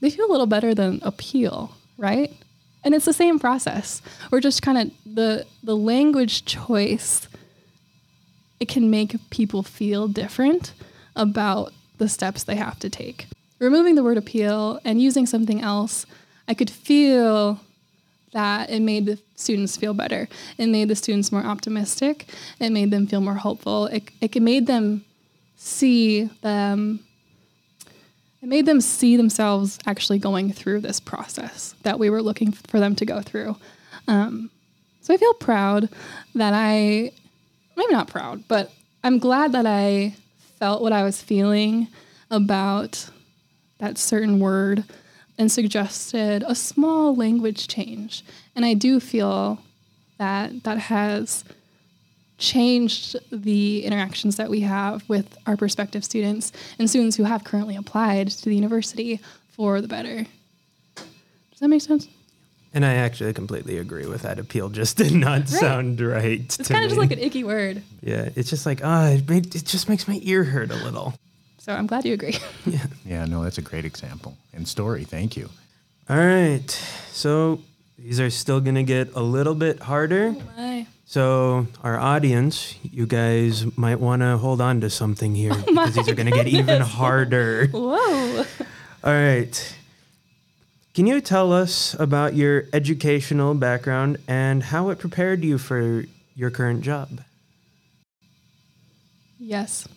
they 0.00 0.10
feel 0.10 0.26
a 0.26 0.32
little 0.32 0.46
better 0.46 0.74
than 0.74 1.00
appeal, 1.02 1.72
right? 1.96 2.32
And 2.84 2.94
it's 2.94 3.04
the 3.04 3.12
same 3.12 3.38
process. 3.38 4.00
We're 4.30 4.40
just 4.40 4.62
kind 4.62 4.78
of 4.78 5.14
the 5.14 5.46
the 5.62 5.76
language 5.76 6.44
choice. 6.44 7.28
It 8.60 8.68
can 8.68 8.90
make 8.90 9.16
people 9.30 9.62
feel 9.62 10.08
different 10.08 10.72
about 11.14 11.72
the 11.98 12.08
steps 12.08 12.44
they 12.44 12.56
have 12.56 12.78
to 12.78 12.88
take 12.88 13.26
removing 13.58 13.94
the 13.94 14.02
word 14.02 14.16
appeal 14.16 14.80
and 14.84 15.00
using 15.00 15.26
something 15.26 15.60
else, 15.60 16.06
I 16.46 16.54
could 16.54 16.70
feel 16.70 17.60
that 18.32 18.70
it 18.70 18.80
made 18.80 19.06
the 19.06 19.18
students 19.36 19.76
feel 19.76 19.94
better. 19.94 20.28
It 20.58 20.66
made 20.66 20.88
the 20.88 20.96
students 20.96 21.32
more 21.32 21.44
optimistic. 21.44 22.26
It 22.60 22.70
made 22.70 22.90
them 22.90 23.06
feel 23.06 23.20
more 23.20 23.34
hopeful. 23.34 23.86
It, 23.86 24.10
it 24.20 24.42
made 24.42 24.66
them 24.66 25.04
see 25.56 26.24
them. 26.42 27.00
It 28.42 28.48
made 28.48 28.66
them 28.66 28.80
see 28.80 29.16
themselves 29.16 29.78
actually 29.86 30.18
going 30.18 30.52
through 30.52 30.80
this 30.80 31.00
process 31.00 31.74
that 31.82 31.98
we 31.98 32.08
were 32.08 32.22
looking 32.22 32.52
for 32.52 32.78
them 32.78 32.94
to 32.96 33.04
go 33.04 33.20
through. 33.20 33.56
Um, 34.06 34.50
so 35.00 35.12
I 35.12 35.16
feel 35.16 35.34
proud 35.34 35.88
that 36.34 36.54
I, 36.54 37.10
maybe 37.76 37.92
not 37.92 38.08
proud, 38.08 38.44
but 38.46 38.72
I'm 39.02 39.18
glad 39.18 39.52
that 39.52 39.66
I 39.66 40.14
felt 40.58 40.82
what 40.82 40.92
I 40.92 41.02
was 41.02 41.20
feeling 41.20 41.88
about 42.30 43.10
that 43.78 43.98
certain 43.98 44.38
word 44.38 44.84
and 45.38 45.50
suggested 45.50 46.44
a 46.46 46.54
small 46.54 47.14
language 47.14 47.68
change. 47.68 48.24
And 48.56 48.64
I 48.64 48.74
do 48.74 49.00
feel 49.00 49.60
that 50.18 50.64
that 50.64 50.78
has 50.78 51.44
changed 52.38 53.16
the 53.30 53.84
interactions 53.84 54.36
that 54.36 54.48
we 54.48 54.60
have 54.60 55.06
with 55.08 55.36
our 55.46 55.56
prospective 55.56 56.04
students 56.04 56.52
and 56.78 56.88
students 56.88 57.16
who 57.16 57.24
have 57.24 57.44
currently 57.44 57.76
applied 57.76 58.28
to 58.28 58.44
the 58.44 58.54
university 58.54 59.20
for 59.50 59.80
the 59.80 59.88
better. 59.88 60.24
Does 60.94 61.60
that 61.60 61.68
make 61.68 61.82
sense? 61.82 62.08
And 62.72 62.84
I 62.84 62.94
actually 62.94 63.32
completely 63.32 63.78
agree 63.78 64.06
with 64.06 64.22
that. 64.22 64.38
Appeal 64.38 64.68
just 64.70 64.96
did 64.96 65.12
not 65.12 65.40
right. 65.40 65.48
sound 65.48 66.00
right. 66.00 66.40
It's 66.40 66.68
kind 66.68 66.84
of 66.84 66.90
just 66.90 67.00
like 67.00 67.10
an 67.10 67.18
icky 67.18 67.42
word. 67.42 67.82
Yeah, 68.00 68.28
it's 68.36 68.50
just 68.50 68.66
like, 68.66 68.80
oh, 68.84 69.06
it, 69.06 69.28
made, 69.28 69.54
it 69.54 69.64
just 69.64 69.88
makes 69.88 70.06
my 70.06 70.20
ear 70.22 70.44
hurt 70.44 70.70
a 70.70 70.76
little. 70.76 71.14
So 71.58 71.72
I'm 71.72 71.86
glad 71.86 72.04
you 72.04 72.14
agree. 72.14 72.36
yeah. 72.66 72.86
Yeah, 73.04 73.24
no, 73.24 73.42
that's 73.42 73.58
a 73.58 73.62
great 73.62 73.84
example 73.84 74.36
and 74.52 74.66
story. 74.66 75.04
Thank 75.04 75.36
you. 75.36 75.50
All 76.08 76.16
right. 76.16 76.70
So 77.10 77.60
these 77.98 78.20
are 78.20 78.30
still 78.30 78.60
going 78.60 78.76
to 78.76 78.84
get 78.84 79.14
a 79.14 79.20
little 79.20 79.54
bit 79.54 79.80
harder. 79.80 80.34
Oh 80.56 80.86
so 81.08 81.66
our 81.82 81.98
audience, 81.98 82.74
you 82.82 83.06
guys 83.06 83.64
might 83.78 83.98
want 83.98 84.20
to 84.20 84.36
hold 84.36 84.60
on 84.60 84.82
to 84.82 84.90
something 84.90 85.34
here 85.34 85.52
oh 85.54 85.62
because 85.64 85.94
these 85.94 86.06
are 86.06 86.14
going 86.14 86.30
to 86.30 86.36
get 86.36 86.48
even 86.48 86.82
harder. 86.82 87.68
Whoa. 87.68 88.44
All 89.02 89.12
right. 89.14 89.76
Can 90.92 91.06
you 91.06 91.22
tell 91.22 91.50
us 91.50 91.94
about 91.98 92.34
your 92.34 92.66
educational 92.74 93.54
background 93.54 94.18
and 94.28 94.62
how 94.62 94.90
it 94.90 94.98
prepared 94.98 95.42
you 95.42 95.56
for 95.56 96.04
your 96.34 96.50
current 96.50 96.82
job? 96.82 97.22
Yes. 99.38 99.88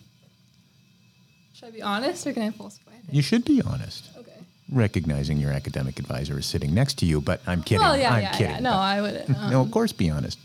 Should 1.52 1.68
I 1.68 1.70
be 1.72 1.82
honest 1.82 2.26
or 2.26 2.32
can 2.32 2.44
I 2.44 2.50
falsify? 2.52 2.92
You 3.10 3.20
should 3.20 3.44
be 3.44 3.60
honest. 3.60 4.08
Okay. 4.16 4.32
Recognizing 4.72 5.36
your 5.36 5.52
academic 5.52 5.98
advisor 5.98 6.38
is 6.38 6.46
sitting 6.46 6.72
next 6.72 6.96
to 7.00 7.06
you, 7.06 7.20
but 7.20 7.42
I'm 7.46 7.62
kidding. 7.62 7.82
Well, 7.82 7.98
yeah, 7.98 8.14
I'm 8.14 8.22
yeah, 8.22 8.32
kidding. 8.32 8.54
yeah. 8.54 8.60
No, 8.60 8.72
I 8.72 9.02
wouldn't. 9.02 9.28
Um, 9.28 9.50
no, 9.50 9.60
of 9.60 9.70
course, 9.70 9.92
be 9.92 10.08
honest. 10.08 10.38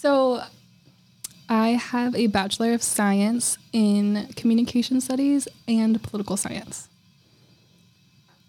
So, 0.00 0.44
I 1.48 1.70
have 1.70 2.14
a 2.14 2.28
Bachelor 2.28 2.72
of 2.72 2.84
Science 2.84 3.58
in 3.72 4.28
Communication 4.36 5.00
Studies 5.00 5.48
and 5.66 6.00
Political 6.00 6.36
Science. 6.36 6.88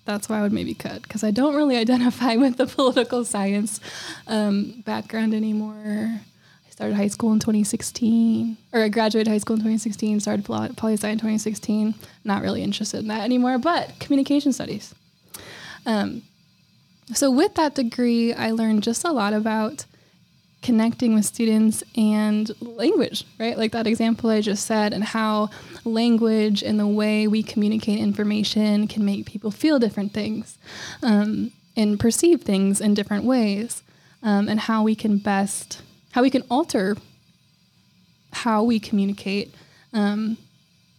That's 0.06 0.30
why 0.30 0.38
I 0.38 0.42
would 0.44 0.54
maybe 0.54 0.76
cut, 0.76 1.02
because 1.02 1.24
I 1.24 1.32
don't 1.32 1.56
really 1.56 1.76
identify 1.86 2.36
with 2.36 2.58
the 2.58 2.68
political 2.68 3.26
science 3.26 3.80
um, 4.28 4.84
background 4.86 5.34
anymore 5.34 6.22
I 6.68 6.70
started 6.70 6.96
high 6.96 7.08
school 7.08 7.34
in 7.34 7.40
2016, 7.40 8.56
or 8.72 8.82
I 8.82 8.90
graduated 8.90 9.28
high 9.28 9.40
school 9.40 9.56
in 9.56 9.62
2016, 9.62 10.20
started 10.20 10.46
poli 10.46 10.94
sci 10.94 11.10
in 11.10 11.18
2016. 11.18 11.96
Not 12.26 12.44
really 12.44 12.62
interested 12.62 13.00
in 13.00 13.08
that 13.08 13.24
anymore, 13.24 13.58
but 13.58 13.98
communication 14.00 14.54
studies. 14.54 14.94
Um, 15.88 16.22
so 17.16 17.32
with 17.32 17.56
that 17.56 17.74
degree, 17.74 18.36
I 18.36 18.52
learned 18.52 18.84
just 18.84 19.04
a 19.04 19.12
lot 19.12 19.34
about 19.34 19.86
connecting 20.62 21.13
with 21.15 21.26
students 21.26 21.84
and 21.95 22.52
language, 22.62 23.26
right? 23.39 23.58
Like 23.58 23.72
that 23.72 23.88
example 23.88 24.30
I 24.30 24.41
just 24.41 24.65
said, 24.65 24.93
and 24.93 25.04
how 25.04 25.50
language 25.86 26.63
and 26.63 26.80
the 26.80 26.88
way 26.88 27.28
we 27.28 27.43
communicate 27.43 28.00
information 28.00 28.88
can 28.88 29.06
make 29.06 29.26
people 29.26 29.52
feel 29.52 29.80
different 29.80 30.13
things 30.13 30.58
um, 31.02 31.52
and 31.76 32.00
perceive 32.00 32.41
things 32.41 32.82
in 32.82 32.93
different 32.93 33.24
ways, 33.24 33.84
um, 34.22 34.50
and 34.50 34.60
how 34.60 34.84
we 34.84 34.95
can 34.95 35.17
best 35.17 35.82
how 36.12 36.24
we 36.24 36.30
can 36.30 36.43
alter 36.50 36.98
how 38.32 38.63
we 38.63 38.80
communicate 38.80 39.54
um, 39.93 40.38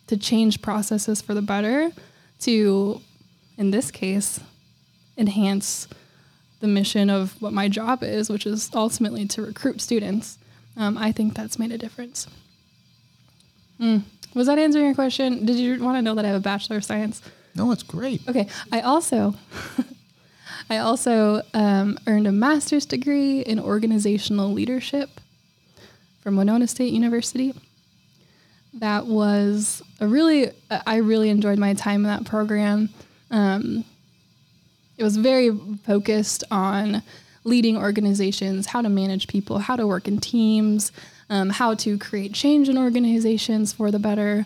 to 0.07 0.17
change 0.17 0.63
processes 0.63 1.21
for 1.23 1.35
the 1.35 1.43
better 1.43 1.91
to, 2.41 3.01
in 3.57 3.71
this 3.71 3.91
case, 3.91 4.41
enhance 5.17 5.87
the 6.61 6.69
mission 6.69 7.11
of 7.11 7.41
what 7.41 7.53
my 7.53 7.69
job 7.69 8.03
is, 8.03 8.31
which 8.31 8.47
is 8.47 8.71
ultimately 8.75 9.27
to 9.27 9.43
recruit 9.43 9.81
students. 9.81 10.39
Um, 10.77 10.97
I 10.97 11.13
think 11.13 11.35
that's 11.35 11.59
made 11.59 11.73
a 11.73 11.79
difference. 11.79 12.27
Mm. 13.81 14.03
Was 14.35 14.47
that 14.47 14.59
answering 14.59 14.85
your 14.85 14.95
question? 14.95 15.45
Did 15.45 15.57
you 15.57 15.83
want 15.83 15.97
to 15.99 16.03
know 16.03 16.15
that 16.15 16.25
I 16.25 16.29
have 16.29 16.37
a 16.37 16.41
Bachelor 16.41 16.77
of 16.77 16.85
Science? 16.85 17.23
No, 17.55 17.73
it's 17.73 17.83
great. 17.83 18.21
Okay. 18.29 18.47
I 18.71 18.81
also 18.81 19.35
I 20.71 20.79
also 20.79 21.43
um, 21.53 21.99
earned 22.07 22.29
a 22.29 22.33
master's 22.33 22.87
degree 22.87 23.41
in 23.41 23.59
organizational 23.59 24.53
leadership 24.53 25.21
from 26.21 26.37
Winona 26.37 26.69
State 26.69 26.93
University. 26.93 27.55
That 28.75 29.07
was 29.07 29.83
a 29.99 30.07
really, 30.07 30.53
I 30.71 30.97
really 30.97 31.29
enjoyed 31.29 31.59
my 31.59 31.75
time 31.75 32.05
in 32.05 32.11
that 32.11 32.25
program. 32.25 32.91
Um, 33.33 33.85
it 35.01 35.03
was 35.03 35.17
very 35.17 35.51
focused 35.85 36.45
on 36.51 37.03
leading 37.43 37.77
organizations, 37.77 38.67
how 38.67 38.83
to 38.83 38.89
manage 38.89 39.27
people, 39.27 39.59
how 39.59 39.75
to 39.75 39.87
work 39.87 40.07
in 40.07 40.21
teams, 40.21 40.93
um, 41.31 41.51
how 41.51 41.75
to 41.75 41.99
create 41.99 42.35
change 42.35 42.69
in 42.69 42.77
organizations 42.77 43.73
for 43.73 43.91
the 43.91 43.99
better. 43.99 44.45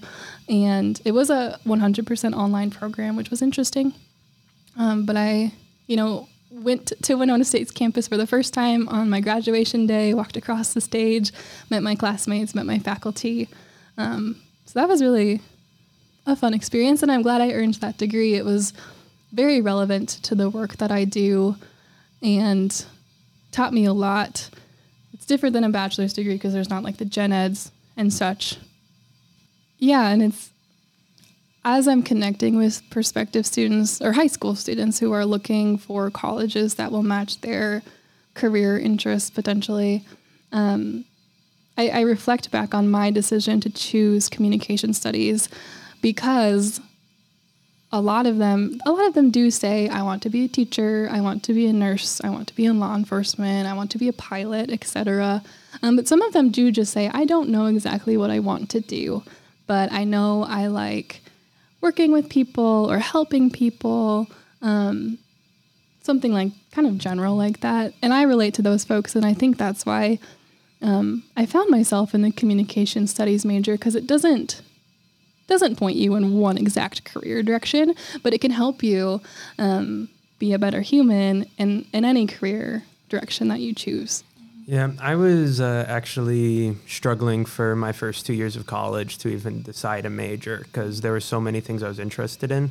And 0.48 1.00
it 1.04 1.12
was 1.12 1.28
a 1.28 1.58
100% 1.66 2.34
online 2.34 2.70
program, 2.70 3.16
which 3.16 3.30
was 3.30 3.42
interesting. 3.42 3.94
Um, 4.78 5.04
but 5.04 5.16
I 5.16 5.52
you 5.86 5.96
know, 5.96 6.28
went 6.50 6.92
to 7.02 7.14
Winona 7.14 7.44
State's 7.44 7.70
campus 7.70 8.08
for 8.08 8.16
the 8.16 8.26
first 8.26 8.54
time 8.54 8.88
on 8.88 9.10
my 9.10 9.20
graduation 9.20 9.86
day, 9.86 10.14
walked 10.14 10.36
across 10.36 10.72
the 10.72 10.80
stage, 10.80 11.32
met 11.70 11.82
my 11.82 11.94
classmates, 11.94 12.54
met 12.54 12.66
my 12.66 12.78
faculty. 12.78 13.48
Um, 13.98 14.40
so 14.64 14.78
that 14.78 14.88
was 14.88 15.02
really 15.02 15.40
a 16.26 16.34
fun 16.34 16.54
experience, 16.54 17.02
and 17.02 17.12
I'm 17.12 17.22
glad 17.22 17.42
I 17.42 17.52
earned 17.52 17.74
that 17.74 17.98
degree. 17.98 18.34
It 18.34 18.44
was 18.44 18.72
very 19.34 19.60
relevant 19.60 20.08
to 20.08 20.34
the 20.34 20.48
work 20.48 20.76
that 20.76 20.92
I 20.92 21.04
do 21.04 21.56
and 22.22 22.84
taught 23.50 23.72
me 23.72 23.84
a 23.84 23.92
lot. 23.92 24.48
It's 25.12 25.26
different 25.26 25.52
than 25.52 25.64
a 25.64 25.70
bachelor's 25.70 26.12
degree 26.12 26.34
because 26.34 26.52
there's 26.52 26.70
not 26.70 26.84
like 26.84 26.98
the 26.98 27.04
gen 27.04 27.32
eds 27.32 27.70
and 27.96 28.12
such. 28.12 28.56
Yeah, 29.78 30.08
and 30.08 30.22
it's 30.22 30.50
as 31.64 31.88
I'm 31.88 32.02
connecting 32.02 32.56
with 32.56 32.82
prospective 32.90 33.46
students 33.46 34.00
or 34.00 34.12
high 34.12 34.26
school 34.26 34.54
students 34.54 34.98
who 34.98 35.12
are 35.12 35.24
looking 35.24 35.78
for 35.78 36.10
colleges 36.10 36.74
that 36.74 36.92
will 36.92 37.02
match 37.02 37.40
their 37.40 37.82
career 38.34 38.78
interests 38.78 39.30
potentially, 39.30 40.04
um, 40.52 41.04
I, 41.78 41.88
I 41.88 42.00
reflect 42.02 42.50
back 42.50 42.74
on 42.74 42.90
my 42.90 43.10
decision 43.10 43.60
to 43.60 43.70
choose 43.70 44.28
communication 44.28 44.92
studies 44.92 45.48
because 46.02 46.80
a 47.94 48.00
lot 48.00 48.26
of 48.26 48.38
them 48.38 48.76
a 48.86 48.90
lot 48.90 49.06
of 49.06 49.14
them 49.14 49.30
do 49.30 49.52
say 49.52 49.88
i 49.88 50.02
want 50.02 50.20
to 50.20 50.28
be 50.28 50.44
a 50.44 50.48
teacher 50.48 51.08
i 51.12 51.20
want 51.20 51.44
to 51.44 51.54
be 51.54 51.66
a 51.66 51.72
nurse 51.72 52.20
i 52.24 52.28
want 52.28 52.48
to 52.48 52.54
be 52.56 52.66
in 52.66 52.80
law 52.80 52.96
enforcement 52.96 53.68
i 53.68 53.72
want 53.72 53.88
to 53.88 53.98
be 53.98 54.08
a 54.08 54.12
pilot 54.12 54.68
etc 54.68 55.42
um, 55.80 55.94
but 55.94 56.08
some 56.08 56.20
of 56.20 56.32
them 56.32 56.50
do 56.50 56.72
just 56.72 56.92
say 56.92 57.08
i 57.14 57.24
don't 57.24 57.48
know 57.48 57.66
exactly 57.66 58.16
what 58.16 58.30
i 58.30 58.40
want 58.40 58.68
to 58.68 58.80
do 58.80 59.22
but 59.68 59.92
i 59.92 60.02
know 60.02 60.44
i 60.48 60.66
like 60.66 61.20
working 61.80 62.10
with 62.10 62.28
people 62.28 62.90
or 62.90 62.98
helping 62.98 63.48
people 63.48 64.26
um, 64.60 65.18
something 66.02 66.32
like 66.32 66.50
kind 66.72 66.86
of 66.86 66.98
general 66.98 67.36
like 67.36 67.60
that. 67.60 67.92
And 68.02 68.12
i 68.12 68.22
relate 68.22 68.54
to 68.54 68.62
those 68.62 68.84
folks 68.84 69.14
and 69.14 69.24
i 69.24 69.34
think 69.34 69.56
that's 69.56 69.86
why 69.86 70.18
um, 70.82 71.22
i 71.36 71.46
found 71.46 71.70
myself 71.70 72.12
in 72.12 72.22
the 72.22 72.32
communication 72.32 73.06
studies 73.06 73.44
major 73.44 73.74
because 73.74 73.94
it 73.94 74.08
doesn't 74.08 74.62
doesn't 75.46 75.76
point 75.76 75.96
you 75.96 76.14
in 76.14 76.34
one 76.34 76.56
exact 76.56 77.04
career 77.04 77.42
direction, 77.42 77.94
but 78.22 78.32
it 78.32 78.40
can 78.40 78.50
help 78.50 78.82
you 78.82 79.20
um, 79.58 80.08
be 80.38 80.52
a 80.52 80.58
better 80.58 80.80
human 80.80 81.46
in, 81.58 81.86
in 81.92 82.04
any 82.04 82.26
career 82.26 82.82
direction 83.08 83.48
that 83.48 83.60
you 83.60 83.74
choose. 83.74 84.24
Yeah, 84.66 84.92
I 84.98 85.14
was 85.14 85.60
uh, 85.60 85.84
actually 85.88 86.76
struggling 86.86 87.44
for 87.44 87.76
my 87.76 87.92
first 87.92 88.24
two 88.24 88.32
years 88.32 88.56
of 88.56 88.66
college 88.66 89.18
to 89.18 89.28
even 89.28 89.62
decide 89.62 90.06
a 90.06 90.10
major 90.10 90.62
because 90.64 91.02
there 91.02 91.12
were 91.12 91.20
so 91.20 91.38
many 91.38 91.60
things 91.60 91.82
I 91.82 91.88
was 91.88 91.98
interested 91.98 92.50
in. 92.50 92.70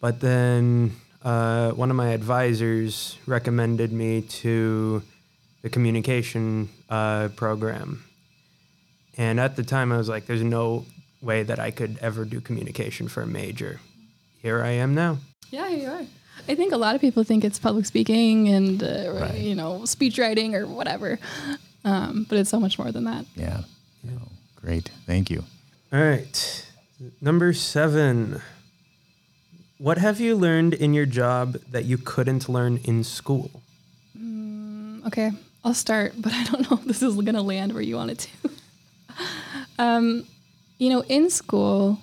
But 0.00 0.20
then 0.20 0.92
uh, 1.24 1.72
one 1.72 1.90
of 1.90 1.96
my 1.96 2.10
advisors 2.10 3.18
recommended 3.26 3.92
me 3.92 4.22
to 4.22 5.02
the 5.62 5.68
communication 5.68 6.68
uh, 6.88 7.28
program. 7.34 8.04
And 9.16 9.40
at 9.40 9.56
the 9.56 9.64
time, 9.64 9.90
I 9.90 9.96
was 9.96 10.08
like, 10.08 10.26
there's 10.26 10.44
no 10.44 10.84
way 11.26 11.42
that 11.42 11.58
I 11.58 11.70
could 11.70 11.98
ever 12.00 12.24
do 12.24 12.40
communication 12.40 13.08
for 13.08 13.22
a 13.22 13.26
major. 13.26 13.80
Here 14.40 14.62
I 14.62 14.70
am 14.70 14.94
now. 14.94 15.18
Yeah, 15.50 15.68
here 15.68 15.78
you 15.78 15.88
are. 15.90 16.06
I 16.48 16.54
think 16.54 16.72
a 16.72 16.76
lot 16.76 16.94
of 16.94 17.00
people 17.00 17.24
think 17.24 17.44
it's 17.44 17.58
public 17.58 17.84
speaking 17.86 18.48
and 18.48 18.82
uh, 18.82 19.12
Right. 19.20 19.38
you 19.38 19.54
know 19.54 19.84
speech 19.84 20.18
writing 20.18 20.54
or 20.54 20.66
whatever, 20.66 21.18
um, 21.84 22.24
but 22.28 22.38
it's 22.38 22.50
so 22.50 22.60
much 22.60 22.78
more 22.78 22.92
than 22.92 23.04
that. 23.04 23.26
Yeah. 23.34 23.62
Oh, 24.08 24.28
great. 24.54 24.90
Thank 25.06 25.28
you. 25.30 25.44
All 25.92 26.00
right. 26.00 26.66
Number 27.20 27.52
seven. 27.52 28.40
What 29.78 29.98
have 29.98 30.20
you 30.20 30.36
learned 30.36 30.72
in 30.72 30.94
your 30.94 31.04
job 31.04 31.58
that 31.70 31.84
you 31.84 31.98
couldn't 31.98 32.48
learn 32.48 32.78
in 32.84 33.04
school? 33.04 33.50
Okay, 35.06 35.30
I'll 35.64 35.74
start, 35.74 36.14
but 36.16 36.32
I 36.40 36.44
don't 36.44 36.70
know 36.70 36.78
if 36.78 36.84
this 36.84 37.02
is 37.02 37.14
going 37.14 37.34
to 37.34 37.42
land 37.42 37.72
where 37.72 37.82
you 37.82 37.96
want 37.96 38.10
it 38.10 38.18
to. 38.26 38.50
um, 39.78 40.24
you 40.78 40.90
know, 40.90 41.02
in 41.02 41.30
school, 41.30 41.98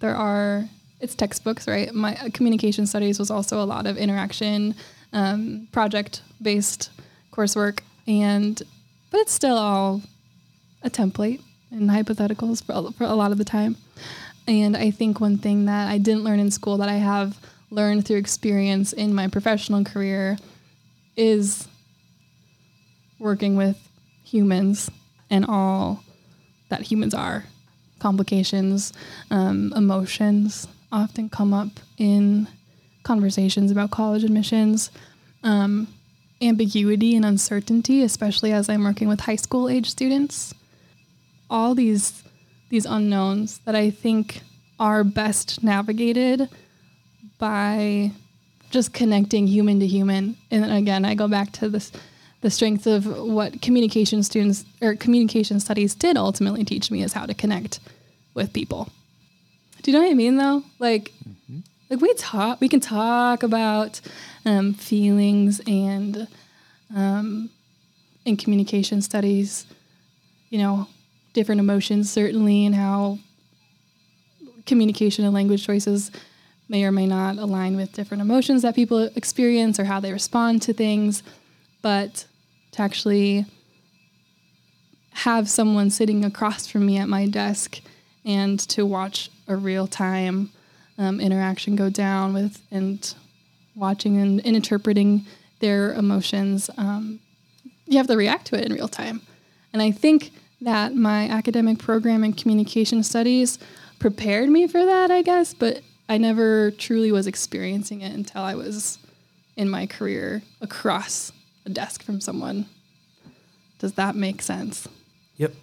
there 0.00 0.14
are 0.14 0.68
it's 1.00 1.14
textbooks, 1.16 1.66
right? 1.66 1.92
My 1.92 2.14
uh, 2.16 2.28
communication 2.32 2.86
studies 2.86 3.18
was 3.18 3.30
also 3.30 3.60
a 3.60 3.66
lot 3.66 3.86
of 3.86 3.98
interaction, 3.98 4.74
um, 5.12 5.66
project 5.72 6.22
based 6.40 6.90
coursework, 7.32 7.80
and 8.06 8.62
but 9.10 9.20
it's 9.20 9.32
still 9.32 9.56
all 9.56 10.00
a 10.82 10.90
template 10.90 11.40
and 11.70 11.90
hypotheticals 11.90 12.62
for, 12.62 12.92
for 12.92 13.04
a 13.04 13.14
lot 13.14 13.32
of 13.32 13.38
the 13.38 13.44
time. 13.44 13.76
And 14.46 14.76
I 14.76 14.90
think 14.90 15.20
one 15.20 15.38
thing 15.38 15.66
that 15.66 15.88
I 15.88 15.98
didn't 15.98 16.24
learn 16.24 16.40
in 16.40 16.50
school 16.50 16.76
that 16.78 16.88
I 16.88 16.94
have 16.94 17.36
learned 17.70 18.06
through 18.06 18.18
experience 18.18 18.92
in 18.92 19.14
my 19.14 19.28
professional 19.28 19.84
career 19.84 20.36
is 21.16 21.68
working 23.18 23.56
with 23.56 23.76
humans 24.24 24.90
and 25.30 25.46
all 25.48 26.02
that 26.68 26.82
humans 26.82 27.14
are. 27.14 27.44
Complications, 28.02 28.92
um, 29.30 29.72
emotions 29.76 30.66
often 30.90 31.28
come 31.28 31.54
up 31.54 31.68
in 31.98 32.48
conversations 33.04 33.70
about 33.70 33.92
college 33.92 34.24
admissions. 34.24 34.90
Um, 35.44 35.86
ambiguity 36.42 37.14
and 37.14 37.24
uncertainty, 37.24 38.02
especially 38.02 38.52
as 38.52 38.68
I'm 38.68 38.82
working 38.82 39.06
with 39.06 39.20
high 39.20 39.36
school 39.36 39.68
age 39.68 39.88
students. 39.88 40.52
All 41.48 41.76
these 41.76 42.24
these 42.70 42.86
unknowns 42.86 43.58
that 43.66 43.76
I 43.76 43.90
think 43.90 44.40
are 44.80 45.04
best 45.04 45.62
navigated 45.62 46.48
by 47.38 48.10
just 48.70 48.92
connecting 48.92 49.46
human 49.46 49.78
to 49.78 49.86
human. 49.86 50.36
And 50.50 50.72
again, 50.72 51.04
I 51.04 51.14
go 51.14 51.28
back 51.28 51.52
to 51.52 51.68
this 51.68 51.92
the 52.42 52.50
strength 52.50 52.86
of 52.86 53.06
what 53.06 53.62
communication 53.62 54.22
students 54.22 54.64
or 54.82 54.94
communication 54.94 55.58
studies 55.60 55.94
did 55.94 56.16
ultimately 56.16 56.64
teach 56.64 56.90
me 56.90 57.02
is 57.02 57.12
how 57.12 57.24
to 57.24 57.34
connect 57.34 57.80
with 58.34 58.52
people. 58.52 58.88
Do 59.82 59.90
you 59.90 59.96
know 59.96 60.04
what 60.04 60.10
I 60.10 60.14
mean 60.14 60.36
though? 60.36 60.62
Like 60.78 61.12
like 61.88 62.00
we 62.00 62.12
talk 62.14 62.60
we 62.60 62.68
can 62.68 62.80
talk 62.80 63.42
about 63.42 64.00
um, 64.44 64.74
feelings 64.74 65.60
and 65.66 66.26
um, 66.94 67.48
in 68.24 68.36
communication 68.36 69.02
studies, 69.02 69.64
you 70.50 70.58
know, 70.58 70.88
different 71.32 71.60
emotions 71.60 72.10
certainly 72.10 72.66
and 72.66 72.74
how 72.74 73.18
communication 74.66 75.24
and 75.24 75.32
language 75.32 75.64
choices 75.64 76.10
may 76.68 76.84
or 76.84 76.92
may 76.92 77.06
not 77.06 77.36
align 77.36 77.76
with 77.76 77.92
different 77.92 78.20
emotions 78.20 78.62
that 78.62 78.74
people 78.74 79.10
experience 79.14 79.78
or 79.78 79.84
how 79.84 80.00
they 80.00 80.12
respond 80.12 80.62
to 80.62 80.72
things. 80.72 81.22
But 81.82 82.26
to 82.72 82.82
actually 82.82 83.46
have 85.10 85.48
someone 85.48 85.90
sitting 85.90 86.24
across 86.24 86.66
from 86.66 86.86
me 86.86 86.96
at 86.98 87.08
my 87.08 87.26
desk 87.26 87.80
and 88.24 88.58
to 88.58 88.84
watch 88.84 89.30
a 89.48 89.56
real 89.56 89.86
time 89.86 90.50
um, 90.98 91.20
interaction 91.20 91.76
go 91.76 91.90
down 91.90 92.32
with 92.32 92.60
and 92.70 93.14
watching 93.74 94.18
and, 94.18 94.44
and 94.44 94.56
interpreting 94.56 95.24
their 95.60 95.92
emotions, 95.94 96.70
um, 96.76 97.20
you 97.86 97.96
have 97.96 98.06
to 98.06 98.16
react 98.16 98.46
to 98.46 98.56
it 98.56 98.64
in 98.64 98.72
real 98.72 98.88
time. 98.88 99.20
And 99.72 99.80
I 99.80 99.90
think 99.90 100.30
that 100.60 100.94
my 100.94 101.28
academic 101.28 101.78
program 101.78 102.24
in 102.24 102.32
communication 102.32 103.02
studies 103.02 103.58
prepared 103.98 104.48
me 104.48 104.66
for 104.66 104.84
that, 104.84 105.10
I 105.10 105.22
guess, 105.22 105.54
but 105.54 105.80
I 106.08 106.18
never 106.18 106.70
truly 106.72 107.12
was 107.12 107.26
experiencing 107.26 108.00
it 108.02 108.12
until 108.12 108.42
I 108.42 108.54
was 108.54 108.98
in 109.56 109.68
my 109.68 109.86
career 109.86 110.42
across 110.60 111.32
a 111.64 111.70
desk 111.70 112.02
from 112.02 112.20
someone. 112.20 112.66
Does 113.78 113.94
that 113.94 114.14
make 114.14 114.42
sense? 114.42 114.88
Yep. 115.36 115.54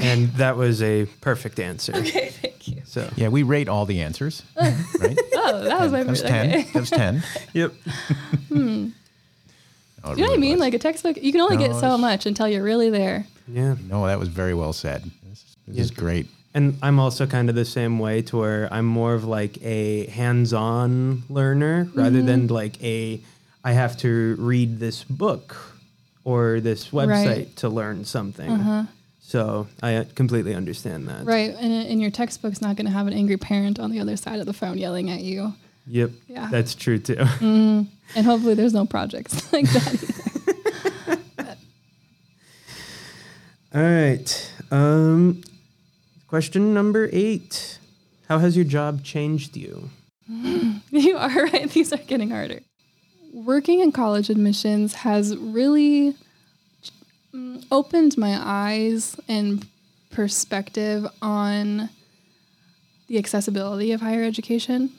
And 0.00 0.28
that 0.34 0.56
was 0.56 0.82
a 0.82 1.06
perfect 1.20 1.60
answer. 1.60 1.94
Okay, 1.94 2.30
thank 2.30 2.68
you. 2.68 2.82
So, 2.84 3.08
Yeah, 3.16 3.28
we 3.28 3.42
rate 3.42 3.68
all 3.68 3.86
the 3.86 4.00
answers, 4.00 4.42
oh, 4.56 4.84
right? 5.00 5.18
Oh, 5.34 5.60
that 5.64 5.80
was 5.80 5.92
my 5.92 6.02
That 6.02 6.10
was 6.10 6.20
first. 6.20 6.32
10. 6.32 6.48
Okay. 6.50 6.62
That 6.72 6.80
was 6.80 6.90
10. 6.90 7.22
yep. 7.52 7.72
Oh, 10.06 10.12
it 10.12 10.18
You 10.18 10.24
know 10.24 10.32
what 10.32 10.36
I 10.36 10.40
mean? 10.40 10.52
was. 10.52 10.60
Like 10.60 10.74
a 10.74 10.78
textbook, 10.78 11.16
you 11.22 11.32
can 11.32 11.40
only 11.40 11.56
No, 11.56 11.66
get 11.66 11.80
so 11.80 11.96
much 11.96 12.26
until 12.26 12.46
you're 12.46 12.62
really 12.62 12.90
there. 12.90 13.26
Yeah. 13.48 13.76
no, 13.88 14.06
that 14.06 14.18
was 14.18 14.28
very 14.28 14.52
well 14.52 14.74
said. 14.74 15.10
This, 15.30 15.56
this 15.66 15.78
is 15.78 15.90
great. 15.90 16.26
And 16.52 16.76
I'm 16.82 17.00
also 17.00 17.26
kind 17.26 17.48
of 17.48 17.54
the 17.54 17.64
same 17.64 17.98
way 17.98 18.20
to 18.22 18.36
where 18.36 18.68
I'm 18.70 18.84
more 18.84 19.14
of 19.14 19.24
like 19.24 19.56
a 19.62 20.06
hands-on 20.08 21.22
learner 21.30 21.88
rather 21.94 22.18
mm-hmm. 22.18 22.26
than 22.26 22.46
like 22.48 22.82
a 22.82 23.20
I 23.64 23.72
have 23.72 23.96
to 23.98 24.36
read 24.38 24.78
this 24.78 25.02
book 25.04 25.56
or 26.22 26.60
this 26.60 26.90
website 26.90 27.26
Right. 27.26 27.56
to 27.56 27.68
learn 27.68 28.04
something. 28.04 28.86
So 29.20 29.66
I 29.82 30.06
completely 30.14 30.54
understand 30.54 31.08
that. 31.08 31.24
Right. 31.24 31.54
And, 31.58 31.72
and 31.72 32.00
your 32.00 32.10
textbook's 32.10 32.60
not 32.60 32.76
going 32.76 32.86
to 32.86 32.92
have 32.92 33.06
an 33.06 33.14
angry 33.14 33.38
parent 33.38 33.78
on 33.80 33.90
the 33.90 34.00
other 34.00 34.16
side 34.16 34.38
of 34.38 34.46
the 34.46 34.52
phone 34.52 34.76
yelling 34.78 35.10
at 35.10 35.20
you. 35.22 35.54
Yep. 35.86 36.10
Yeah. 36.28 36.48
That's 36.50 36.74
true 36.74 36.98
too. 36.98 37.24
And 38.16 38.26
hopefully 38.26 38.52
there's 38.52 38.74
no 38.74 38.84
projects 38.84 39.50
like 39.52 39.64
that. 39.70 40.26
All 43.74 43.80
right. 43.82 44.52
Um, 44.70 45.42
question 46.28 46.74
number 46.74 47.08
eight. 47.12 47.78
How 48.28 48.38
has 48.38 48.56
your 48.56 48.66
job 48.66 49.02
changed 49.02 49.56
you? 49.56 49.88
you 50.28 51.16
are 51.16 51.44
right. 51.44 51.68
These 51.70 51.92
are 51.92 51.96
getting 51.96 52.30
harder. 52.30 52.60
Working 53.34 53.80
in 53.80 53.90
college 53.90 54.30
admissions 54.30 54.94
has 54.94 55.36
really 55.36 56.14
mm, 57.34 57.64
opened 57.72 58.16
my 58.16 58.38
eyes 58.40 59.16
and 59.26 59.66
perspective 60.12 61.04
on 61.20 61.88
the 63.08 63.18
accessibility 63.18 63.90
of 63.90 64.00
higher 64.00 64.22
education. 64.22 64.90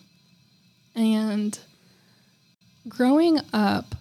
And 0.95 1.57
growing 2.89 3.39
up, 3.53 3.95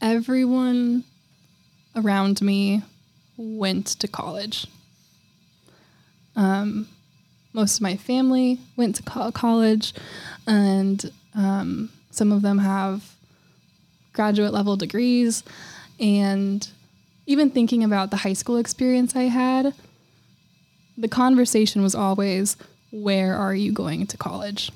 everyone 0.00 1.02
around 1.96 2.40
me 2.42 2.82
went 3.36 3.86
to 3.86 4.06
college. 4.06 4.68
Um, 6.36 6.86
most 7.52 7.76
of 7.76 7.82
my 7.82 7.96
family 7.96 8.60
went 8.76 8.96
to 8.96 9.02
co- 9.02 9.32
college, 9.32 9.94
and 10.46 11.10
um, 11.36 11.90
some 12.14 12.32
of 12.32 12.42
them 12.42 12.58
have 12.58 13.14
graduate 14.12 14.52
level 14.52 14.76
degrees. 14.76 15.42
And 16.00 16.66
even 17.26 17.50
thinking 17.50 17.84
about 17.84 18.10
the 18.10 18.18
high 18.18 18.32
school 18.32 18.56
experience 18.56 19.16
I 19.16 19.24
had, 19.24 19.74
the 20.96 21.08
conversation 21.08 21.82
was 21.82 21.94
always, 21.94 22.56
Where 22.90 23.34
are 23.36 23.54
you 23.54 23.72
going 23.72 24.06
to 24.08 24.16
college? 24.16 24.70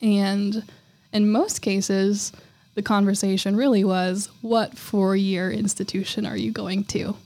And 0.00 0.64
in 1.12 1.30
most 1.30 1.60
cases, 1.62 2.32
the 2.74 2.82
conversation 2.82 3.56
really 3.56 3.84
was, 3.84 4.28
What 4.40 4.78
four 4.78 5.16
year 5.16 5.50
institution 5.50 6.26
are 6.26 6.36
you 6.36 6.52
going 6.52 6.84
to? 6.84 7.16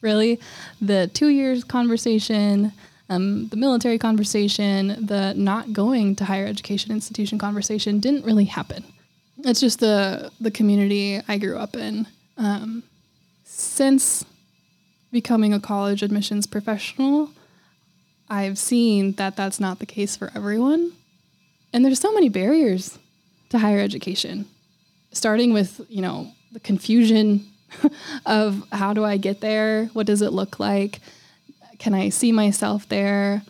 Really? 0.00 0.38
The 0.80 1.10
two 1.12 1.28
years 1.28 1.64
conversation, 1.64 2.72
um, 3.08 3.48
the 3.48 3.56
military 3.56 3.98
conversation, 3.98 5.06
the 5.06 5.34
not 5.34 5.72
going 5.72 6.16
to 6.16 6.24
higher 6.24 6.46
education 6.46 6.90
institution 6.90 7.38
conversation 7.38 8.00
didn't 8.00 8.24
really 8.24 8.46
happen. 8.46 8.84
It's 9.38 9.60
just 9.60 9.80
the, 9.80 10.32
the 10.40 10.50
community 10.50 11.20
I 11.28 11.38
grew 11.38 11.56
up 11.56 11.76
in. 11.76 12.06
Um, 12.36 12.82
since 13.44 14.24
becoming 15.12 15.54
a 15.54 15.60
college 15.60 16.02
admissions 16.02 16.46
professional, 16.46 17.30
I've 18.28 18.58
seen 18.58 19.12
that 19.12 19.36
that's 19.36 19.60
not 19.60 19.78
the 19.78 19.86
case 19.86 20.16
for 20.16 20.32
everyone. 20.34 20.92
And 21.72 21.84
there's 21.84 22.00
so 22.00 22.12
many 22.12 22.28
barriers 22.28 22.98
to 23.50 23.58
higher 23.58 23.78
education, 23.78 24.46
starting 25.12 25.52
with, 25.52 25.80
you 25.88 26.02
know, 26.02 26.32
the 26.52 26.60
confusion 26.60 27.46
of 28.26 28.66
how 28.72 28.92
do 28.92 29.04
I 29.04 29.16
get 29.16 29.40
there? 29.40 29.86
What 29.92 30.06
does 30.06 30.22
it 30.22 30.32
look 30.32 30.58
like? 30.58 31.00
Can 31.78 31.94
I 31.94 32.08
see 32.08 32.32
myself 32.32 32.88
there? 32.88 33.42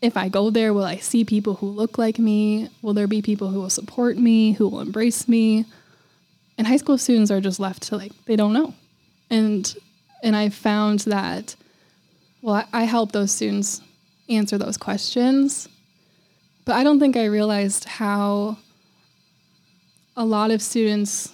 If 0.00 0.16
I 0.16 0.28
go 0.28 0.50
there, 0.50 0.72
will 0.72 0.84
I 0.84 0.96
see 0.96 1.24
people 1.24 1.54
who 1.54 1.66
look 1.66 1.98
like 1.98 2.18
me? 2.18 2.68
Will 2.82 2.94
there 2.94 3.06
be 3.06 3.22
people 3.22 3.48
who 3.48 3.60
will 3.60 3.70
support 3.70 4.16
me, 4.16 4.52
who 4.52 4.68
will 4.68 4.80
embrace 4.80 5.26
me? 5.26 5.64
And 6.56 6.66
high 6.66 6.76
school 6.76 6.98
students 6.98 7.30
are 7.30 7.40
just 7.40 7.60
left 7.60 7.82
to 7.84 7.96
like, 7.96 8.12
they 8.26 8.36
don't 8.36 8.52
know. 8.52 8.74
And 9.30 9.74
and 10.22 10.34
I 10.34 10.48
found 10.48 11.00
that 11.00 11.54
well, 12.42 12.56
I, 12.56 12.66
I 12.72 12.84
help 12.84 13.12
those 13.12 13.32
students 13.32 13.80
answer 14.28 14.58
those 14.58 14.76
questions. 14.76 15.68
But 16.64 16.76
I 16.76 16.84
don't 16.84 17.00
think 17.00 17.16
I 17.16 17.24
realized 17.24 17.84
how 17.84 18.58
a 20.16 20.24
lot 20.24 20.50
of 20.50 20.60
students 20.60 21.32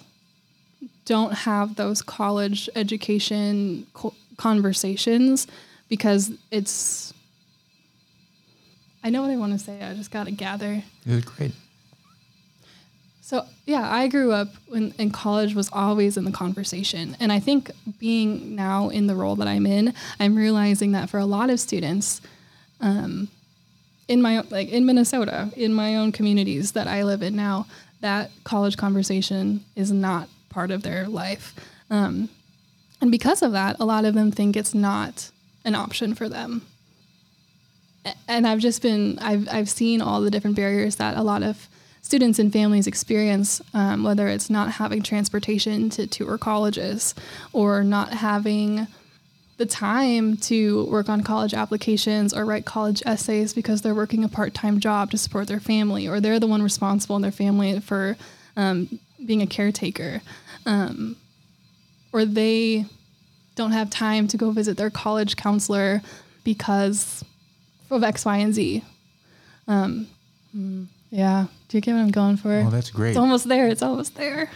don't 1.05 1.33
have 1.33 1.75
those 1.75 2.01
college 2.01 2.69
education 2.75 3.85
co- 3.93 4.13
conversations 4.37 5.47
because 5.89 6.31
it's 6.51 7.13
I 9.03 9.09
know 9.11 9.21
what 9.21 9.29
I 9.29 9.37
want 9.37 9.53
to 9.53 9.59
say. 9.59 9.83
I 9.83 9.93
just 9.93 10.09
got 10.09 10.25
to 10.25 10.31
gather. 10.31 10.81
It 11.05 11.13
was 11.13 11.25
great. 11.25 11.51
So 13.21 13.45
yeah, 13.65 13.91
I 13.91 14.07
grew 14.07 14.31
up 14.31 14.49
when 14.67 14.93
in 14.97 15.11
college 15.11 15.55
was 15.55 15.69
always 15.73 16.17
in 16.17 16.25
the 16.25 16.31
conversation, 16.31 17.15
and 17.19 17.31
I 17.31 17.39
think 17.39 17.71
being 17.99 18.55
now 18.55 18.89
in 18.89 19.07
the 19.07 19.15
role 19.15 19.35
that 19.37 19.47
I'm 19.47 19.65
in, 19.65 19.93
I'm 20.19 20.35
realizing 20.35 20.91
that 20.91 21.09
for 21.09 21.19
a 21.19 21.25
lot 21.25 21.49
of 21.49 21.59
students, 21.59 22.21
um, 22.81 23.27
in 24.07 24.21
my 24.21 24.41
like 24.51 24.69
in 24.69 24.85
Minnesota, 24.85 25.51
in 25.55 25.73
my 25.73 25.95
own 25.95 26.11
communities 26.11 26.73
that 26.73 26.87
I 26.87 27.03
live 27.03 27.23
in 27.23 27.35
now, 27.35 27.65
that 28.01 28.29
college 28.43 28.77
conversation 28.77 29.65
is 29.75 29.91
not 29.91 30.29
part 30.49 30.69
of 30.69 30.83
their 30.83 31.07
life, 31.07 31.55
um, 31.89 32.29
and 33.01 33.09
because 33.09 33.41
of 33.41 33.51
that, 33.53 33.75
a 33.79 33.85
lot 33.85 34.05
of 34.05 34.13
them 34.13 34.31
think 34.31 34.55
it's 34.55 34.75
not 34.75 35.31
an 35.65 35.75
option 35.75 36.13
for 36.13 36.29
them. 36.29 36.61
And 38.27 38.47
I've 38.47 38.59
just 38.59 38.81
been 38.81 39.19
I've 39.19 39.49
I've 39.51 39.69
seen 39.69 40.01
all 40.01 40.21
the 40.21 40.31
different 40.31 40.55
barriers 40.55 40.97
that 40.97 41.17
a 41.17 41.23
lot 41.23 41.43
of 41.43 41.67
students 42.03 42.37
and 42.37 42.53
families 42.53 42.85
experience, 42.85 43.61
um, 43.73 44.03
whether 44.03 44.27
it's 44.27 44.47
not 44.47 44.73
having 44.73 45.01
transportation 45.01 45.89
to 45.89 46.05
tour 46.05 46.37
colleges 46.37 47.15
or 47.51 47.83
not 47.83 48.13
having 48.13 48.85
the 49.57 49.65
time 49.65 50.37
to 50.37 50.85
work 50.85 51.09
on 51.09 51.23
college 51.23 51.53
applications 51.53 52.31
or 52.31 52.45
write 52.45 52.65
college 52.65 53.01
essays 53.07 53.53
because 53.53 53.81
they're 53.81 53.95
working 53.95 54.23
a 54.23 54.29
part-time 54.29 54.79
job 54.79 55.09
to 55.09 55.17
support 55.17 55.47
their 55.47 55.59
family 55.59 56.07
or 56.07 56.19
they're 56.19 56.39
the 56.39 56.47
one 56.47 56.61
responsible 56.61 57.15
in 57.15 57.21
their 57.21 57.31
family 57.31 57.79
for 57.79 58.17
um, 58.57 58.99
being 59.25 59.41
a 59.41 59.47
caretaker 59.47 60.21
um, 60.65 61.15
or 62.11 62.25
they 62.25 62.85
don't 63.55 63.71
have 63.71 63.89
time 63.89 64.27
to 64.27 64.37
go 64.37 64.51
visit 64.51 64.77
their 64.77 64.89
college 64.89 65.35
counselor 65.35 66.01
because 66.43 67.23
of 67.89 68.03
x 68.03 68.25
y 68.25 68.37
and 68.37 68.53
z 68.53 68.83
um, 69.67 70.07
yeah 71.09 71.45
do 71.67 71.77
you 71.77 71.81
get 71.81 71.93
what 71.93 71.99
i'm 72.01 72.11
going 72.11 72.37
for 72.37 72.53
Oh, 72.65 72.69
that's 72.69 72.89
great. 72.91 73.09
it's 73.09 73.17
almost 73.17 73.47
there 73.47 73.67
it's 73.67 73.81
almost 73.81 74.15
there 74.15 74.49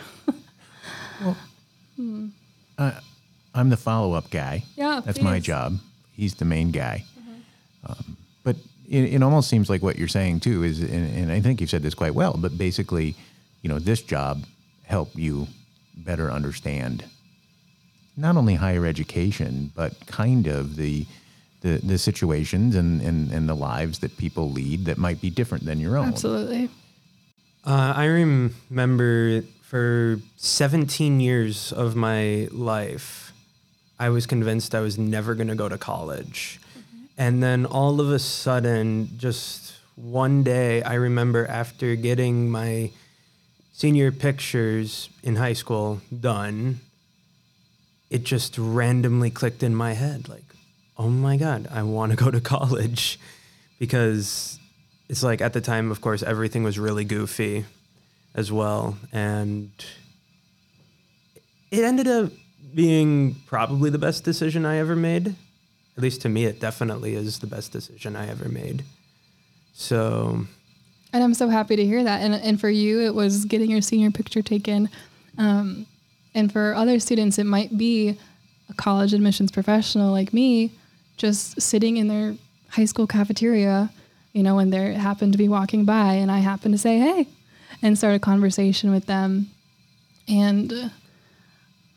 I'm 3.53 3.69
the 3.69 3.77
follow 3.77 4.13
up 4.13 4.29
guy. 4.29 4.63
Yeah, 4.75 5.01
That's 5.03 5.21
my 5.21 5.39
job. 5.39 5.79
He's 6.15 6.35
the 6.35 6.45
main 6.45 6.71
guy. 6.71 7.03
Um, 7.85 8.17
but 8.43 8.55
it, 8.89 9.15
it 9.15 9.23
almost 9.23 9.49
seems 9.49 9.69
like 9.69 9.81
what 9.81 9.97
you're 9.97 10.07
saying 10.07 10.41
too 10.41 10.63
is, 10.63 10.81
and, 10.81 11.15
and 11.17 11.31
I 11.31 11.39
think 11.41 11.61
you've 11.61 11.69
said 11.69 11.81
this 11.81 11.93
quite 11.93 12.13
well, 12.13 12.35
but 12.37 12.57
basically, 12.57 13.15
you 13.61 13.69
know, 13.69 13.79
this 13.79 14.01
job 14.01 14.45
help 14.85 15.09
you 15.15 15.47
better 15.95 16.31
understand 16.31 17.03
not 18.19 18.35
only 18.37 18.55
higher 18.55 18.85
education, 18.85 19.71
but 19.75 20.05
kind 20.07 20.47
of 20.47 20.75
the 20.75 21.05
the, 21.61 21.77
the 21.83 21.97
situations 21.97 22.73
and, 22.73 23.01
and, 23.01 23.33
and 23.33 23.49
the 23.49 23.53
lives 23.53 23.99
that 23.99 24.15
people 24.15 24.49
lead 24.49 24.85
that 24.85 24.97
might 24.97 25.19
be 25.19 25.29
different 25.29 25.65
than 25.65 25.77
your 25.77 25.97
own. 25.97 26.07
absolutely 26.07 26.69
Uh, 27.65 27.93
I 27.97 28.05
remember 28.05 29.41
for 29.61 30.21
17 30.37 31.19
years 31.19 31.73
of 31.73 31.97
my 31.97 32.47
life, 32.51 33.33
I 33.99 34.07
was 34.09 34.25
convinced 34.25 34.73
I 34.73 34.79
was 34.79 34.97
never 34.97 35.35
going 35.35 35.49
to 35.49 35.55
go 35.55 35.67
to 35.67 35.77
college. 35.77 36.61
And 37.17 37.43
then 37.43 37.65
all 37.65 37.99
of 37.99 38.09
a 38.09 38.19
sudden, 38.19 39.09
just 39.17 39.75
one 39.95 40.41
day, 40.43 40.81
I 40.81 40.93
remember 40.93 41.45
after 41.45 41.95
getting 41.95 42.49
my 42.49 42.91
senior 43.73 44.11
pictures 44.11 45.09
in 45.21 45.35
high 45.35 45.53
school 45.53 45.99
done, 46.17 46.79
it 48.09 48.23
just 48.23 48.57
randomly 48.57 49.29
clicked 49.29 49.63
in 49.63 49.75
my 49.75 49.93
head 49.93 50.27
like, 50.29 50.43
oh 50.97 51.09
my 51.09 51.37
God, 51.37 51.67
I 51.71 51.83
want 51.83 52.11
to 52.11 52.17
go 52.17 52.31
to 52.31 52.41
college. 52.55 53.19
Because 53.77 54.59
it's 55.07 55.23
like 55.23 55.41
at 55.41 55.53
the 55.53 55.61
time, 55.61 55.91
of 55.91 56.01
course, 56.01 56.21
everything 56.21 56.63
was 56.63 56.77
really 56.77 57.05
goofy 57.05 57.65
as 58.35 58.51
well. 58.51 58.97
And 59.11 59.71
it 61.71 61.83
ended 61.83 62.07
up 62.07 62.31
being 62.73 63.35
probably 63.47 63.89
the 63.89 63.97
best 63.97 64.23
decision 64.23 64.65
I 64.65 64.77
ever 64.77 64.95
made. 64.95 65.35
At 65.97 66.03
least 66.03 66.21
to 66.21 66.29
me, 66.29 66.45
it 66.45 66.59
definitely 66.59 67.15
is 67.15 67.39
the 67.39 67.47
best 67.47 67.71
decision 67.71 68.15
I 68.15 68.29
ever 68.29 68.47
made. 68.47 68.83
So, 69.73 70.45
And 71.13 71.23
I'm 71.23 71.33
so 71.33 71.49
happy 71.49 71.75
to 71.75 71.85
hear 71.85 72.03
that. 72.03 72.21
And, 72.21 72.35
and 72.35 72.59
for 72.59 72.69
you, 72.69 73.01
it 73.01 73.15
was 73.15 73.45
getting 73.45 73.71
your 73.71 73.81
senior 73.81 74.11
picture 74.11 74.41
taken. 74.41 74.89
Um, 75.37 75.85
and 76.33 76.51
for 76.51 76.73
other 76.75 76.99
students, 76.99 77.39
it 77.39 77.45
might 77.45 77.77
be 77.77 78.17
a 78.69 78.73
college 78.73 79.13
admissions 79.13 79.51
professional 79.51 80.11
like 80.11 80.33
me 80.33 80.71
just 81.17 81.61
sitting 81.61 81.97
in 81.97 82.07
their 82.07 82.35
high 82.69 82.85
school 82.85 83.07
cafeteria, 83.07 83.89
you 84.33 84.43
know, 84.43 84.55
when 84.55 84.69
they 84.69 84.93
happen 84.93 85.31
to 85.31 85.37
be 85.37 85.49
walking 85.49 85.85
by 85.85 86.13
and 86.13 86.31
I 86.31 86.39
happen 86.39 86.71
to 86.71 86.77
say, 86.77 86.97
hey, 86.99 87.27
and 87.81 87.97
start 87.97 88.15
a 88.15 88.19
conversation 88.19 88.91
with 88.91 89.05
them 89.05 89.49
and 90.27 90.91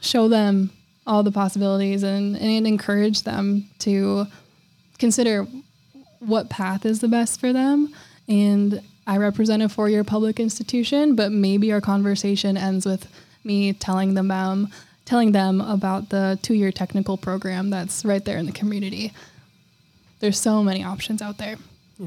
show 0.00 0.28
them 0.28 0.70
all 1.06 1.22
the 1.22 1.32
possibilities 1.32 2.02
and, 2.02 2.36
and 2.36 2.66
encourage 2.66 3.22
them 3.22 3.68
to 3.80 4.26
consider 4.98 5.46
what 6.20 6.48
path 6.48 6.86
is 6.86 7.00
the 7.00 7.08
best 7.08 7.40
for 7.40 7.52
them. 7.52 7.94
And 8.28 8.80
I 9.06 9.16
represent 9.16 9.62
a 9.62 9.68
four 9.68 9.88
year 9.88 10.04
public 10.04 10.38
institution, 10.38 11.16
but 11.16 11.32
maybe 11.32 11.72
our 11.72 11.80
conversation 11.80 12.56
ends 12.56 12.86
with 12.86 13.08
me 13.44 13.72
telling 13.72 14.14
them 14.14 14.30
um, 14.30 14.70
telling 15.04 15.32
them 15.32 15.60
about 15.60 16.08
the 16.10 16.38
two 16.42 16.54
year 16.54 16.72
technical 16.72 17.16
program 17.16 17.70
that's 17.70 18.04
right 18.04 18.24
there 18.24 18.38
in 18.38 18.46
the 18.46 18.52
community. 18.52 19.12
There's 20.20 20.38
so 20.38 20.62
many 20.62 20.84
options 20.84 21.20
out 21.20 21.38
there. 21.38 21.56
Yeah. 21.98 22.06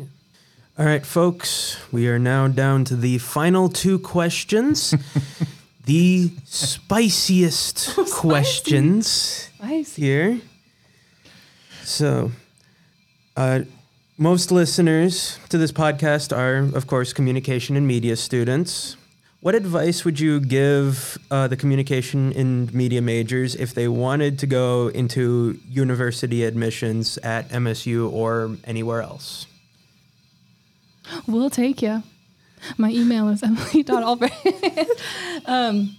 All 0.79 0.85
right, 0.85 1.05
folks, 1.05 1.77
we 1.91 2.07
are 2.07 2.19
now 2.19 2.47
down 2.47 2.85
to 2.85 2.95
the 2.95 3.17
final 3.17 3.69
two 3.69 3.99
questions. 3.99 4.93
the 5.85 6.31
spiciest 6.45 7.95
questions 8.11 9.49
Spicy. 9.57 10.01
here. 10.01 10.41
So, 11.83 12.31
uh, 13.37 13.61
most 14.17 14.51
listeners 14.51 15.37
to 15.49 15.57
this 15.57 15.71
podcast 15.71 16.35
are, 16.35 16.75
of 16.75 16.87
course, 16.87 17.13
communication 17.13 17.75
and 17.75 17.85
media 17.85 18.15
students. 18.15 18.97
What 19.45 19.53
advice 19.53 20.03
would 20.03 20.19
you 20.19 20.39
give 20.39 21.19
uh, 21.29 21.47
the 21.47 21.55
communication 21.55 22.33
and 22.33 22.73
media 22.73 22.99
majors 22.99 23.53
if 23.53 23.75
they 23.75 23.87
wanted 23.87 24.39
to 24.39 24.47
go 24.47 24.87
into 24.87 25.59
university 25.69 26.43
admissions 26.43 27.19
at 27.19 27.49
MSU 27.49 28.11
or 28.11 28.57
anywhere 28.63 29.03
else? 29.03 29.45
We'll 31.27 31.51
take 31.51 31.83
you. 31.83 32.01
My 32.79 32.89
email 32.89 33.29
is 33.29 33.43
emily.albright. 33.49 34.33
um, 35.45 35.95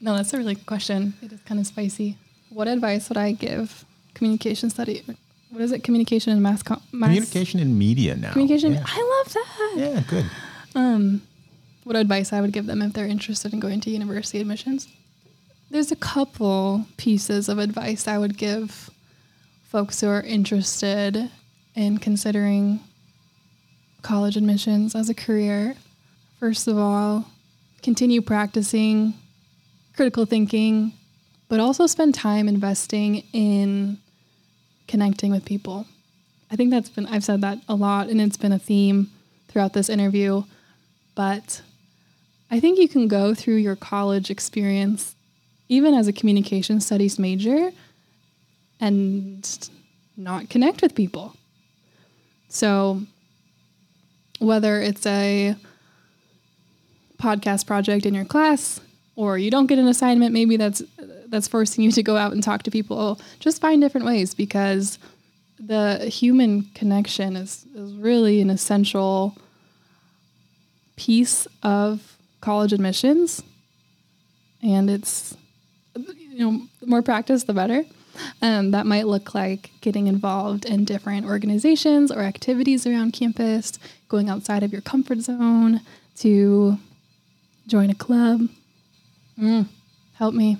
no, 0.00 0.16
that's 0.16 0.32
a 0.32 0.38
really 0.38 0.54
good 0.54 0.64
question. 0.64 1.12
It 1.20 1.30
is 1.30 1.40
kind 1.42 1.60
of 1.60 1.66
spicy. 1.66 2.16
What 2.48 2.68
advice 2.68 3.10
would 3.10 3.18
I 3.18 3.32
give 3.32 3.84
communication 4.14 4.70
study? 4.70 5.02
What 5.50 5.60
is 5.60 5.72
it? 5.72 5.84
Communication 5.84 6.32
and 6.32 6.42
mass, 6.42 6.62
com- 6.62 6.80
mass 6.90 7.08
Communication 7.08 7.60
and 7.60 7.78
media 7.78 8.16
now. 8.16 8.32
Communication. 8.32 8.72
Yeah, 8.72 8.84
I 8.86 9.22
love 9.26 9.34
that. 9.34 9.74
Yeah, 9.76 10.02
good. 10.08 10.30
Um, 10.74 11.20
what 11.84 11.96
advice 11.96 12.32
I 12.32 12.40
would 12.40 12.52
give 12.52 12.66
them 12.66 12.82
if 12.82 12.92
they're 12.92 13.06
interested 13.06 13.52
in 13.52 13.60
going 13.60 13.80
to 13.80 13.90
university 13.90 14.40
admissions? 14.40 14.88
There's 15.70 15.92
a 15.92 15.96
couple 15.96 16.86
pieces 16.96 17.48
of 17.48 17.58
advice 17.58 18.08
I 18.08 18.18
would 18.18 18.36
give 18.36 18.90
folks 19.64 20.00
who 20.00 20.08
are 20.08 20.22
interested 20.22 21.30
in 21.74 21.98
considering 21.98 22.80
college 24.02 24.36
admissions 24.36 24.94
as 24.94 25.08
a 25.08 25.14
career. 25.14 25.74
First 26.38 26.68
of 26.68 26.78
all, 26.78 27.26
continue 27.82 28.22
practicing 28.22 29.14
critical 29.96 30.26
thinking, 30.26 30.92
but 31.48 31.60
also 31.60 31.86
spend 31.86 32.14
time 32.14 32.48
investing 32.48 33.24
in 33.32 33.98
connecting 34.86 35.30
with 35.30 35.44
people. 35.44 35.86
I 36.50 36.56
think 36.56 36.70
that's 36.70 36.88
been, 36.88 37.06
I've 37.06 37.24
said 37.24 37.40
that 37.40 37.58
a 37.68 37.74
lot, 37.74 38.08
and 38.08 38.20
it's 38.20 38.36
been 38.36 38.52
a 38.52 38.58
theme 38.58 39.10
throughout 39.48 39.72
this 39.72 39.88
interview. 39.88 40.44
But 41.14 41.62
I 42.50 42.60
think 42.60 42.78
you 42.78 42.88
can 42.88 43.08
go 43.08 43.34
through 43.34 43.56
your 43.56 43.76
college 43.76 44.30
experience, 44.30 45.16
even 45.68 45.94
as 45.94 46.08
a 46.08 46.12
communication 46.12 46.80
studies 46.80 47.18
major, 47.18 47.70
and 48.80 49.68
not 50.16 50.48
connect 50.50 50.82
with 50.82 50.94
people. 50.94 51.34
So, 52.48 53.02
whether 54.38 54.80
it's 54.80 55.06
a 55.06 55.56
podcast 57.18 57.66
project 57.66 58.04
in 58.06 58.14
your 58.14 58.24
class 58.24 58.80
or 59.16 59.38
you 59.38 59.50
don't 59.50 59.66
get 59.66 59.78
an 59.78 59.86
assignment 59.86 60.32
maybe 60.32 60.56
that's 60.56 60.82
that's 61.28 61.48
forcing 61.48 61.82
you 61.82 61.90
to 61.90 62.02
go 62.02 62.16
out 62.16 62.32
and 62.32 62.42
talk 62.42 62.62
to 62.64 62.70
people 62.70 63.18
just 63.38 63.60
find 63.60 63.80
different 63.80 64.04
ways 64.04 64.34
because 64.34 64.98
the 65.58 65.98
human 66.06 66.64
connection 66.74 67.36
is, 67.36 67.64
is 67.74 67.92
really 67.94 68.40
an 68.40 68.50
essential 68.50 69.36
piece 70.96 71.46
of 71.62 72.13
college 72.44 72.74
admissions. 72.74 73.42
And 74.62 74.90
it's 74.90 75.36
you 75.96 76.38
know 76.38 76.62
the 76.80 76.86
more 76.86 77.02
practice 77.02 77.44
the 77.44 77.54
better. 77.54 77.84
Um, 78.40 78.70
that 78.70 78.86
might 78.86 79.08
look 79.08 79.34
like 79.34 79.70
getting 79.80 80.06
involved 80.06 80.64
in 80.66 80.84
different 80.84 81.26
organizations 81.26 82.12
or 82.12 82.20
activities 82.20 82.86
around 82.86 83.12
campus 83.12 83.72
going 84.08 84.28
outside 84.28 84.62
of 84.62 84.72
your 84.72 84.82
comfort 84.82 85.20
zone 85.20 85.80
to 86.18 86.78
join 87.66 87.90
a 87.90 87.94
club. 87.94 88.48
Mm, 89.36 89.66
help 90.14 90.34
me. 90.34 90.58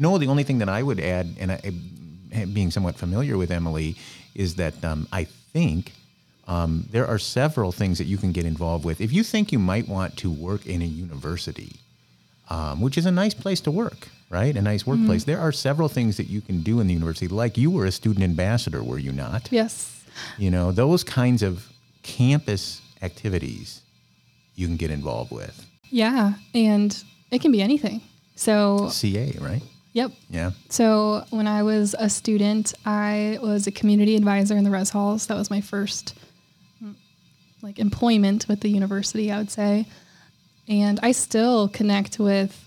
No, 0.00 0.18
the 0.18 0.26
only 0.26 0.42
thing 0.42 0.58
that 0.58 0.68
I 0.68 0.82
would 0.82 0.98
add, 0.98 1.36
and 1.38 1.52
I, 1.52 2.44
being 2.46 2.72
somewhat 2.72 2.96
familiar 2.96 3.36
with 3.38 3.52
Emily, 3.52 3.94
is 4.34 4.56
that 4.56 4.84
um, 4.84 5.06
I 5.12 5.24
think 5.52 5.92
um, 6.46 6.86
there 6.90 7.06
are 7.06 7.18
several 7.18 7.72
things 7.72 7.98
that 7.98 8.04
you 8.06 8.16
can 8.18 8.32
get 8.32 8.44
involved 8.44 8.84
with. 8.84 9.00
If 9.00 9.12
you 9.12 9.22
think 9.24 9.50
you 9.52 9.58
might 9.58 9.88
want 9.88 10.16
to 10.18 10.30
work 10.30 10.66
in 10.66 10.80
a 10.82 10.84
university, 10.84 11.76
um, 12.48 12.80
which 12.80 12.96
is 12.96 13.06
a 13.06 13.10
nice 13.10 13.34
place 13.34 13.60
to 13.62 13.70
work, 13.70 14.08
right? 14.30 14.56
A 14.56 14.62
nice 14.62 14.86
workplace. 14.86 15.24
There 15.24 15.40
are 15.40 15.50
several 15.52 15.88
things 15.88 16.16
that 16.18 16.28
you 16.28 16.40
can 16.40 16.62
do 16.62 16.78
in 16.80 16.86
the 16.86 16.94
university. 16.94 17.26
Like 17.28 17.58
you 17.58 17.70
were 17.70 17.84
a 17.86 17.92
student 17.92 18.22
ambassador, 18.24 18.82
were 18.82 18.98
you 18.98 19.12
not? 19.12 19.48
yes 19.50 20.04
You 20.38 20.50
know, 20.50 20.70
those 20.72 21.02
kinds 21.04 21.42
of 21.42 21.68
campus 22.02 22.80
activities 23.02 23.82
you 24.54 24.66
can 24.66 24.76
get 24.76 24.90
involved 24.90 25.30
with. 25.32 25.66
yeah 25.90 26.34
and 26.54 27.02
it 27.30 27.40
can 27.40 27.52
be 27.52 27.60
anything 27.60 28.00
so 28.36 28.88
CA, 28.90 29.32
right? 29.40 29.62
yep 29.92 30.12
Yeah. 30.30 30.52
So 30.68 31.24
when 31.30 31.46
I 31.48 31.62
was 31.62 31.94
a 31.98 32.08
student, 32.08 32.74
I 32.84 33.38
was 33.42 33.66
a 33.66 33.70
community 33.72 34.14
advisor 34.16 34.56
in 34.56 34.62
the 34.64 34.70
res 34.70 34.90
halls. 34.90 35.26
That 35.26 35.36
was 35.36 35.50
my 35.50 35.60
first 35.60 36.14
like 37.62 37.78
employment 37.78 38.46
with 38.48 38.60
the 38.60 38.68
university, 38.68 39.30
I 39.32 39.38
would 39.38 39.50
say. 39.50 39.86
And 40.68 40.98
I 41.02 41.12
still 41.12 41.68
connect 41.68 42.18
with 42.18 42.62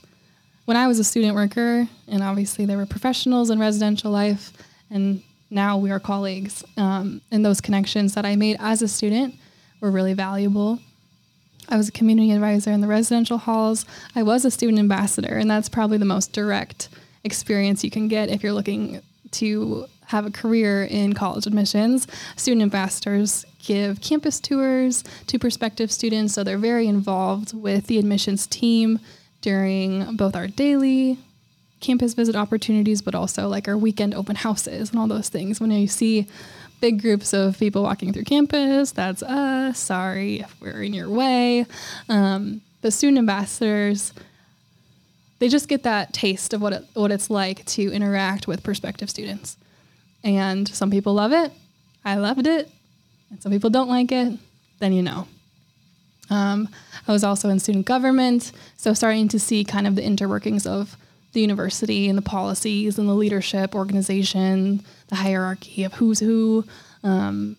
when 0.66 0.78
I 0.78 0.88
was 0.88 1.00
a 1.00 1.04
student 1.04 1.36
worker, 1.36 1.88
and 2.08 2.24
obviously 2.24 2.66
there 2.66 2.78
were 2.78 2.86
professionals 2.86 3.50
in 3.50 3.60
residential 3.60 4.12
life, 4.12 4.54
and 4.92 5.24
now 5.50 5.78
we 5.78 5.90
are 5.90 6.00
colleagues. 6.00 6.64
Um, 6.78 7.22
and 7.32 7.44
those 7.44 7.60
connections 7.60 8.14
that 8.14 8.26
I 8.26 8.36
made 8.36 8.58
as 8.60 8.82
a 8.82 8.88
student 8.88 9.36
were 9.82 9.92
really 9.92 10.14
valuable. 10.14 10.80
I 11.68 11.78
was 11.78 11.88
a 11.88 11.92
community 11.92 12.32
advisor 12.32 12.72
in 12.72 12.82
the 12.82 12.88
residential 12.88 13.38
halls. 13.38 13.86
I 14.16 14.24
was 14.24 14.46
a 14.46 14.52
student 14.52 14.80
ambassador, 14.80 15.36
and 15.38 15.50
that's 15.50 15.70
probably 15.70 15.98
the 15.98 16.06
most 16.06 16.34
direct 16.34 16.90
experience 17.24 17.84
you 17.84 17.92
can 17.92 18.08
get 18.08 18.30
if 18.30 18.44
you're 18.44 18.54
looking 18.54 19.02
to 19.32 19.86
have 20.10 20.26
a 20.26 20.32
career 20.32 20.84
in 20.84 21.14
college 21.14 21.46
admissions. 21.46 22.08
Student 22.36 22.64
ambassadors 22.64 23.46
give 23.64 24.02
campus 24.02 24.40
tours 24.40 25.04
to 25.28 25.38
prospective 25.38 25.92
students, 25.92 26.34
so 26.34 26.44
they're 26.44 26.58
very 26.58 26.88
involved 26.88 27.54
with 27.54 27.86
the 27.86 28.00
admissions 28.00 28.48
team 28.48 29.00
during 29.42 30.16
both 30.16 30.36
our 30.36 30.48
daily 30.48 31.20
campus 31.80 32.16
visit 32.16 32.36
opportunities, 32.36 33.04
but 33.04 33.14
also 33.14 33.48
like 33.48 33.68
our 33.68 33.78
weekend 33.78 34.16
open 34.16 34.36
houses 34.36 34.90
and 34.90 35.00
all 35.00 35.08
those 35.08 35.30
things. 35.30 35.62
When 35.62 35.70
you 35.70 35.88
see 35.88 36.28
big 36.82 37.02
groups 37.04 37.32
of 37.32 37.60
people 37.60 37.84
walking 37.84 38.12
through 38.12 38.24
campus, 38.24 38.92
that's 38.92 39.22
us. 39.22 39.78
Sorry 39.78 40.40
if 40.40 40.60
we're 40.60 40.82
in 40.82 40.94
your 40.96 41.10
way. 41.10 41.68
Um, 42.10 42.62
the 42.82 42.90
student 42.90 43.20
ambassadors, 43.20 44.12
they 45.38 45.50
just 45.50 45.68
get 45.68 45.84
that 45.84 46.14
taste 46.14 46.56
of 46.56 46.64
what 46.64 46.74
it, 46.74 46.86
what 46.96 47.12
it's 47.12 47.30
like 47.30 47.64
to 47.66 47.92
interact 47.94 48.48
with 48.48 48.64
prospective 48.64 49.12
students. 49.12 49.56
And 50.24 50.68
some 50.68 50.92
people 50.92 51.14
love 51.14 51.32
it. 51.32 51.52
I 52.04 52.16
loved 52.16 52.48
it. 52.48 52.70
And 53.30 53.42
some 53.42 53.52
people 53.52 53.70
don't 53.70 53.90
like 53.90 54.12
it. 54.12 54.38
Then 54.80 54.94
you 54.94 55.02
know. 55.02 55.28
Um, 56.30 56.70
I 57.08 57.12
was 57.12 57.24
also 57.24 57.50
in 57.50 57.60
student 57.60 57.86
government, 57.86 58.52
so 58.78 58.94
starting 58.94 59.28
to 59.30 59.40
see 59.40 59.64
kind 59.64 59.88
of 59.88 59.96
the 59.96 60.04
interworkings 60.04 60.68
of 60.68 60.96
the 61.34 61.42
university 61.42 62.08
and 62.08 62.18
the 62.18 62.24
policies 62.24 63.00
and 63.00 63.08
the 63.08 63.14
leadership, 63.14 63.76
organization, 63.76 64.84
the 65.08 65.16
hierarchy 65.16 65.84
of 65.84 65.94
who's 65.94 66.20
who. 66.20 66.66
Um, 67.04 67.56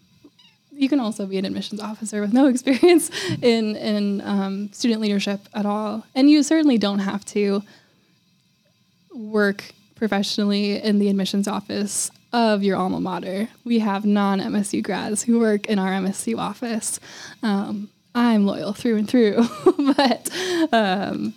you 0.72 0.88
can 0.88 1.00
also 1.00 1.26
be 1.26 1.36
an 1.36 1.44
admissions 1.44 1.80
officer 1.80 2.20
with 2.20 2.32
no 2.32 2.46
experience 2.48 3.10
in 3.42 3.76
in 3.76 4.20
um, 4.22 4.72
student 4.72 5.00
leadership 5.00 5.40
at 5.52 5.66
all, 5.66 6.04
and 6.14 6.30
you 6.30 6.42
certainly 6.42 6.78
don't 6.78 7.00
have 7.00 7.24
to 7.26 7.62
work 9.12 9.72
professionally 9.96 10.80
in 10.80 10.98
the 10.98 11.08
admissions 11.08 11.46
office 11.46 12.10
of 12.32 12.62
your 12.62 12.76
alma 12.76 13.00
mater. 13.00 13.48
We 13.64 13.80
have 13.80 14.04
non 14.04 14.40
MSU 14.40 14.82
grads 14.82 15.22
who 15.22 15.38
work 15.38 15.66
in 15.66 15.78
our 15.78 15.90
MSU 15.90 16.38
office. 16.38 17.00
Um, 17.42 17.90
I'm 18.14 18.46
loyal 18.46 18.72
through 18.72 18.96
and 18.96 19.08
through, 19.08 19.46
but 19.96 20.30
um, 20.72 21.34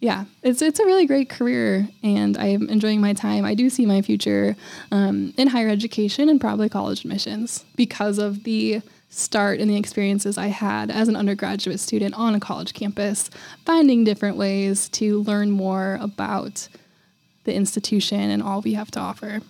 yeah, 0.00 0.24
it's 0.42 0.62
it's 0.62 0.80
a 0.80 0.84
really 0.84 1.06
great 1.06 1.28
career, 1.28 1.88
and 2.02 2.36
I'm 2.36 2.68
enjoying 2.68 3.00
my 3.00 3.12
time. 3.12 3.44
I 3.44 3.54
do 3.54 3.70
see 3.70 3.86
my 3.86 4.02
future 4.02 4.56
um, 4.90 5.32
in 5.36 5.48
higher 5.48 5.68
education 5.68 6.28
and 6.28 6.40
probably 6.40 6.68
college 6.68 7.00
admissions 7.00 7.64
because 7.76 8.18
of 8.18 8.44
the 8.44 8.82
start 9.08 9.60
and 9.60 9.70
the 9.70 9.76
experiences 9.76 10.36
I 10.36 10.48
had 10.48 10.90
as 10.90 11.08
an 11.08 11.16
undergraduate 11.16 11.80
student 11.80 12.14
on 12.14 12.34
a 12.34 12.40
college 12.40 12.74
campus, 12.74 13.30
finding 13.64 14.04
different 14.04 14.36
ways 14.36 14.88
to 14.90 15.22
learn 15.22 15.50
more 15.50 15.98
about 16.00 16.68
the 17.44 17.54
institution 17.54 18.20
and 18.30 18.42
all 18.42 18.60
we 18.60 18.74
have 18.74 18.90
to 18.90 19.00
offer. 19.00 19.40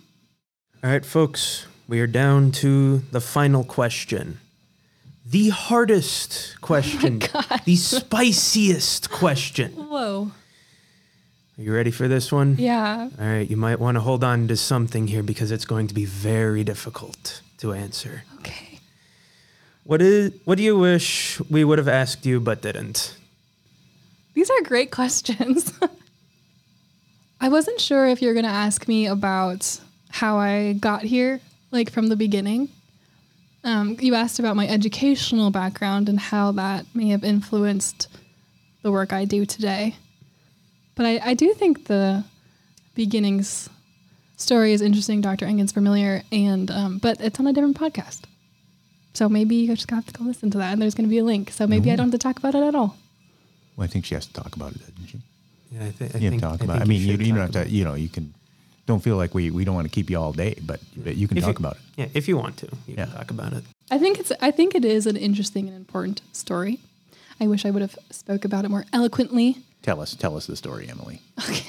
All 0.86 0.92
right, 0.92 1.04
folks, 1.04 1.66
we 1.88 1.98
are 1.98 2.06
down 2.06 2.52
to 2.62 2.98
the 3.10 3.20
final 3.20 3.64
question. 3.64 4.38
The 5.28 5.48
hardest 5.48 6.54
oh 6.62 6.64
question, 6.64 7.18
the 7.64 7.74
spiciest 7.74 9.10
question. 9.10 9.72
Whoa. 9.72 10.30
Are 11.58 11.60
you 11.60 11.74
ready 11.74 11.90
for 11.90 12.06
this 12.06 12.30
one? 12.30 12.54
Yeah. 12.56 13.08
All 13.18 13.26
right, 13.26 13.50
you 13.50 13.56
might 13.56 13.80
want 13.80 13.96
to 13.96 14.00
hold 14.00 14.22
on 14.22 14.46
to 14.46 14.56
something 14.56 15.08
here 15.08 15.24
because 15.24 15.50
it's 15.50 15.64
going 15.64 15.88
to 15.88 15.94
be 15.94 16.04
very 16.04 16.62
difficult 16.62 17.42
to 17.58 17.72
answer. 17.72 18.22
Okay. 18.38 18.78
What 19.82 20.00
is 20.00 20.34
what 20.44 20.56
do 20.56 20.62
you 20.62 20.78
wish 20.78 21.40
we 21.50 21.64
would 21.64 21.78
have 21.78 21.88
asked 21.88 22.24
you 22.24 22.38
but 22.38 22.62
didn't? 22.62 23.16
These 24.34 24.50
are 24.50 24.62
great 24.62 24.90
questions. 24.92 25.72
I 27.40 27.48
wasn't 27.48 27.80
sure 27.80 28.06
if 28.06 28.22
you're 28.22 28.34
going 28.34 28.44
to 28.44 28.50
ask 28.50 28.86
me 28.86 29.06
about 29.08 29.80
how 30.10 30.36
I 30.38 30.74
got 30.74 31.02
here, 31.02 31.40
like 31.70 31.90
from 31.90 32.08
the 32.08 32.16
beginning. 32.16 32.68
Um, 33.64 33.96
you 34.00 34.14
asked 34.14 34.38
about 34.38 34.54
my 34.56 34.68
educational 34.68 35.50
background 35.50 36.08
and 36.08 36.20
how 36.20 36.52
that 36.52 36.86
may 36.94 37.08
have 37.08 37.24
influenced 37.24 38.08
the 38.82 38.92
work 38.92 39.12
I 39.12 39.24
do 39.24 39.44
today. 39.44 39.96
But 40.94 41.06
I, 41.06 41.20
I 41.30 41.34
do 41.34 41.52
think 41.52 41.86
the 41.86 42.24
beginnings 42.94 43.68
story 44.36 44.72
is 44.72 44.80
interesting. 44.80 45.20
Dr. 45.20 45.44
Engen's 45.46 45.72
familiar, 45.72 46.22
and 46.30 46.70
um, 46.70 46.98
but 46.98 47.20
it's 47.20 47.40
on 47.40 47.46
a 47.46 47.52
different 47.52 47.76
podcast. 47.78 48.22
So 49.14 49.28
maybe 49.28 49.56
you 49.56 49.74
just 49.74 49.90
have 49.90 50.06
to 50.06 50.12
go 50.12 50.24
listen 50.24 50.50
to 50.50 50.58
that, 50.58 50.72
and 50.72 50.80
there's 50.80 50.94
going 50.94 51.06
to 51.08 51.10
be 51.10 51.18
a 51.18 51.24
link. 51.24 51.50
So 51.50 51.66
maybe 51.66 51.90
I 51.90 51.96
don't 51.96 52.06
have 52.06 52.12
to 52.12 52.18
talk 52.18 52.38
about 52.38 52.54
it 52.54 52.62
at 52.62 52.74
all. 52.74 52.96
Well, 53.76 53.84
I 53.84 53.88
think 53.88 54.04
she 54.04 54.14
has 54.14 54.26
to 54.26 54.32
talk 54.32 54.54
about 54.56 54.72
it, 54.72 54.80
doesn't 54.80 55.06
she? 55.08 55.18
Yeah, 55.72 55.86
I, 55.86 55.90
th- 55.90 56.14
I 56.14 56.18
You 56.18 56.30
have 56.30 56.34
to 56.34 56.40
talk 56.40 56.60
I 56.60 56.64
about. 56.64 56.76
it. 56.76 56.82
I 56.82 56.84
mean, 56.84 57.00
you, 57.00 57.16
you 57.16 57.32
don't 57.34 57.52
have 57.54 57.64
to. 57.64 57.68
You 57.68 57.84
know, 57.84 57.94
you 57.94 58.08
can. 58.08 58.32
Don't 58.86 59.00
feel 59.02 59.16
like 59.16 59.34
we 59.34 59.50
we 59.50 59.64
don't 59.64 59.74
want 59.74 59.86
to 59.86 59.94
keep 59.94 60.08
you 60.10 60.18
all 60.18 60.32
day, 60.32 60.54
but, 60.64 60.80
but 60.96 61.16
you 61.16 61.26
can 61.28 61.36
If 61.38 61.44
talk 61.44 61.58
you- 61.58 61.66
about 61.66 61.76
it. 61.76 61.82
Yeah, 61.96 62.06
if 62.14 62.28
you 62.28 62.36
want 62.36 62.56
to, 62.58 62.66
you 62.86 62.94
Yeah. 62.96 63.06
can 63.06 63.14
talk 63.14 63.30
about 63.30 63.52
it. 63.52 63.64
I 63.90 63.98
think 63.98 64.18
it's 64.20 64.32
I 64.40 64.50
think 64.52 64.74
it 64.74 64.84
is 64.84 65.06
an 65.06 65.16
interesting 65.16 65.66
and 65.68 65.76
important 65.76 66.20
story. 66.32 66.78
I 67.40 67.46
wish 67.48 67.64
I 67.66 67.70
would 67.70 67.82
have 67.82 67.98
spoke 68.10 68.44
about 68.44 68.64
it 68.64 68.70
more 68.70 68.84
eloquently. 68.92 69.58
Tell 69.82 70.00
us, 70.00 70.14
tell 70.14 70.36
us 70.36 70.46
the 70.46 70.56
story, 70.56 70.88
Emily. 70.88 71.20
Okay. 71.44 71.62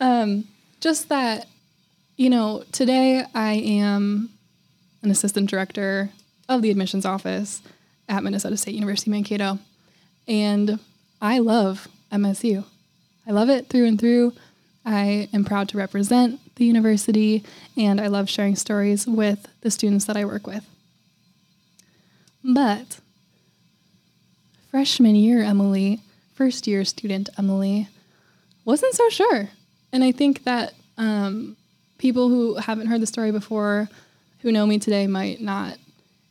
Um, 0.00 0.44
just 0.80 1.08
that, 1.08 1.46
you 2.16 2.30
know, 2.30 2.62
today 2.72 3.24
I 3.34 3.52
am 3.54 4.30
an 5.02 5.10
assistant 5.10 5.48
director 5.50 6.10
of 6.48 6.62
the 6.62 6.70
admissions 6.70 7.04
office 7.04 7.62
at 8.08 8.22
Minnesota 8.22 8.56
State 8.56 8.74
University 8.74 9.10
Mankato, 9.10 9.58
and 10.26 10.78
I 11.20 11.38
love 11.38 11.88
MSU. 12.12 12.64
I 13.26 13.32
love 13.32 13.48
it 13.50 13.68
through 13.68 13.86
and 13.86 13.98
through. 13.98 14.32
I 14.84 15.28
am 15.32 15.44
proud 15.44 15.68
to 15.70 15.78
represent 15.78 16.40
the 16.56 16.64
university, 16.64 17.44
and 17.76 18.00
I 18.00 18.06
love 18.06 18.28
sharing 18.28 18.56
stories 18.56 19.06
with 19.06 19.46
the 19.60 19.70
students 19.70 20.06
that 20.06 20.16
I 20.16 20.24
work 20.24 20.46
with. 20.46 20.64
But 22.42 23.00
freshman 24.70 25.16
year 25.16 25.42
Emily, 25.42 26.00
first 26.34 26.66
year 26.66 26.84
student 26.84 27.28
Emily, 27.38 27.88
wasn't 28.64 28.94
so 28.94 29.08
sure. 29.08 29.50
And 29.92 30.04
I 30.04 30.12
think 30.12 30.44
that 30.44 30.74
um, 30.96 31.56
people 31.98 32.28
who 32.28 32.56
haven't 32.56 32.86
heard 32.86 33.00
the 33.00 33.06
story 33.06 33.32
before, 33.32 33.88
who 34.40 34.52
know 34.52 34.66
me 34.66 34.78
today, 34.78 35.06
might 35.06 35.40
not 35.40 35.76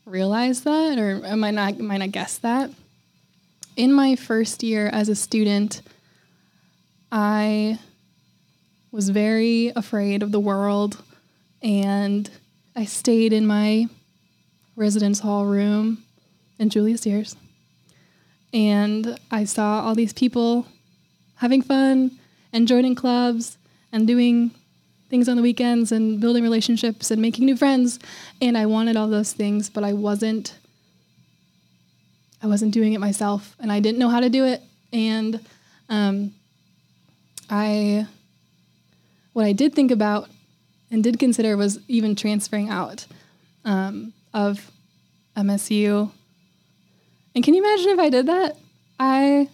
realize 0.05 0.61
that 0.61 0.97
or 0.97 1.35
might 1.35 1.53
not 1.53 1.77
might 1.79 1.97
not 1.97 2.11
guess 2.11 2.37
that. 2.39 2.71
In 3.75 3.93
my 3.93 4.15
first 4.15 4.63
year 4.63 4.87
as 4.87 5.09
a 5.09 5.15
student, 5.15 5.81
I 7.11 7.79
was 8.91 9.09
very 9.09 9.71
afraid 9.75 10.23
of 10.23 10.31
the 10.31 10.39
world 10.39 11.01
and 11.61 12.29
I 12.75 12.85
stayed 12.85 13.33
in 13.33 13.47
my 13.47 13.87
residence 14.75 15.19
hall 15.19 15.45
room 15.45 16.03
in 16.59 16.69
Julia 16.69 16.97
Sears. 16.97 17.35
And 18.53 19.19
I 19.31 19.43
saw 19.45 19.81
all 19.81 19.95
these 19.95 20.13
people 20.13 20.67
having 21.35 21.61
fun 21.61 22.11
and 22.53 22.67
joining 22.67 22.95
clubs 22.95 23.57
and 23.91 24.07
doing 24.07 24.51
things 25.09 25.27
on 25.27 25.37
the 25.37 25.41
weekends 25.41 25.91
and 25.91 26.19
building 26.19 26.43
relationships 26.43 27.11
and 27.11 27.21
making 27.21 27.45
new 27.45 27.57
friends. 27.57 27.99
And 28.41 28.57
I 28.57 28.65
wanted 28.65 28.95
all 28.95 29.07
those 29.07 29.33
things, 29.33 29.69
but 29.69 29.83
I 29.83 29.93
wasn't 29.93 30.55
I 32.41 32.45
wasn't 32.45 32.71
doing 32.71 32.93
it 32.93 32.99
myself 32.99 33.55
and 33.59 33.71
I 33.71 33.79
didn't 33.79 33.97
know 33.97 34.09
how 34.09 34.19
to 34.19 34.29
do 34.29 34.45
it. 34.45 34.61
And 34.93 35.43
um, 35.89 36.35
I 37.49 38.07
what 39.37 39.45
I 39.45 39.51
did 39.51 39.75
think 39.75 39.91
about 39.91 40.29
and 40.89 41.03
did 41.03 41.19
consider 41.19 41.55
was 41.55 41.79
even 41.87 42.15
transferring 42.15 42.69
out 42.69 43.05
um, 43.65 44.11
of 44.33 44.71
MSU. 45.37 46.09
And 47.35 47.43
can 47.43 47.53
you 47.53 47.63
imagine 47.63 47.91
if 47.91 47.99
I 47.99 48.09
did 48.09 48.25
that? 48.25 48.57
I 48.99 49.47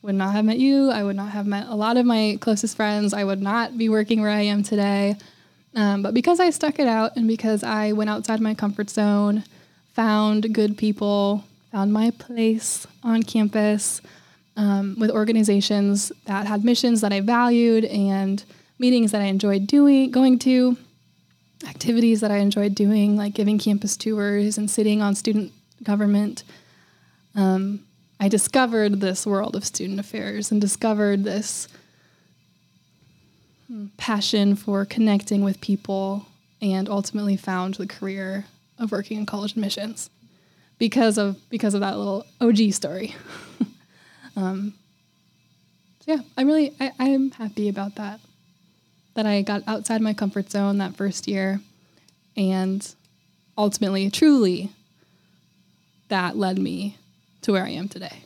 would 0.00 0.14
not 0.14 0.32
have 0.32 0.46
met 0.46 0.56
you. 0.56 0.90
I 0.90 1.02
would 1.02 1.16
not 1.16 1.32
have 1.32 1.46
met 1.46 1.66
a 1.66 1.74
lot 1.74 1.98
of 1.98 2.06
my 2.06 2.38
closest 2.40 2.76
friends. 2.76 3.12
I 3.12 3.24
would 3.24 3.42
not 3.42 3.76
be 3.76 3.90
working 3.90 4.22
where 4.22 4.30
I 4.30 4.40
am 4.40 4.62
today. 4.62 5.16
Um, 5.74 6.00
but 6.00 6.14
because 6.14 6.40
I 6.40 6.48
stuck 6.48 6.78
it 6.78 6.88
out 6.88 7.14
and 7.16 7.28
because 7.28 7.62
I 7.62 7.92
went 7.92 8.08
outside 8.08 8.40
my 8.40 8.54
comfort 8.54 8.88
zone, 8.88 9.44
found 9.92 10.54
good 10.54 10.78
people, 10.78 11.44
found 11.70 11.92
my 11.92 12.10
place 12.12 12.86
on 13.04 13.22
campus 13.22 14.00
um, 14.56 14.96
with 14.98 15.10
organizations 15.10 16.10
that 16.24 16.46
had 16.46 16.64
missions 16.64 17.02
that 17.02 17.12
I 17.12 17.20
valued 17.20 17.84
and 17.84 18.42
meetings 18.80 19.12
that 19.12 19.20
I 19.20 19.26
enjoyed 19.26 19.66
doing, 19.66 20.10
going 20.10 20.38
to, 20.40 20.76
activities 21.68 22.22
that 22.22 22.30
I 22.30 22.38
enjoyed 22.38 22.74
doing, 22.74 23.14
like 23.14 23.34
giving 23.34 23.58
campus 23.58 23.94
tours 23.94 24.56
and 24.56 24.70
sitting 24.70 25.02
on 25.02 25.14
student 25.14 25.52
government. 25.82 26.44
Um, 27.34 27.84
I 28.18 28.28
discovered 28.28 29.00
this 29.00 29.26
world 29.26 29.54
of 29.54 29.66
student 29.66 30.00
affairs 30.00 30.50
and 30.50 30.62
discovered 30.62 31.24
this 31.24 31.68
hmm, 33.68 33.88
passion 33.98 34.56
for 34.56 34.86
connecting 34.86 35.44
with 35.44 35.60
people 35.60 36.26
and 36.62 36.88
ultimately 36.88 37.36
found 37.36 37.74
the 37.74 37.86
career 37.86 38.46
of 38.78 38.92
working 38.92 39.18
in 39.18 39.26
college 39.26 39.52
admissions 39.52 40.08
because 40.78 41.18
of 41.18 41.36
because 41.50 41.74
of 41.74 41.80
that 41.80 41.98
little 41.98 42.24
OG 42.40 42.72
story. 42.72 43.14
um, 44.36 44.72
so 46.00 46.14
yeah, 46.14 46.20
I'm 46.38 46.46
really 46.46 46.72
I, 46.80 46.92
I'm 46.98 47.30
happy 47.32 47.68
about 47.68 47.96
that. 47.96 48.20
That 49.14 49.26
I 49.26 49.42
got 49.42 49.62
outside 49.66 50.00
my 50.00 50.14
comfort 50.14 50.50
zone 50.50 50.78
that 50.78 50.94
first 50.96 51.26
year 51.28 51.60
and 52.36 52.94
ultimately 53.58 54.08
truly 54.10 54.70
that 56.08 56.36
led 56.36 56.58
me 56.58 56.96
to 57.42 57.52
where 57.52 57.64
I 57.64 57.70
am 57.70 57.88
today. 57.88 58.22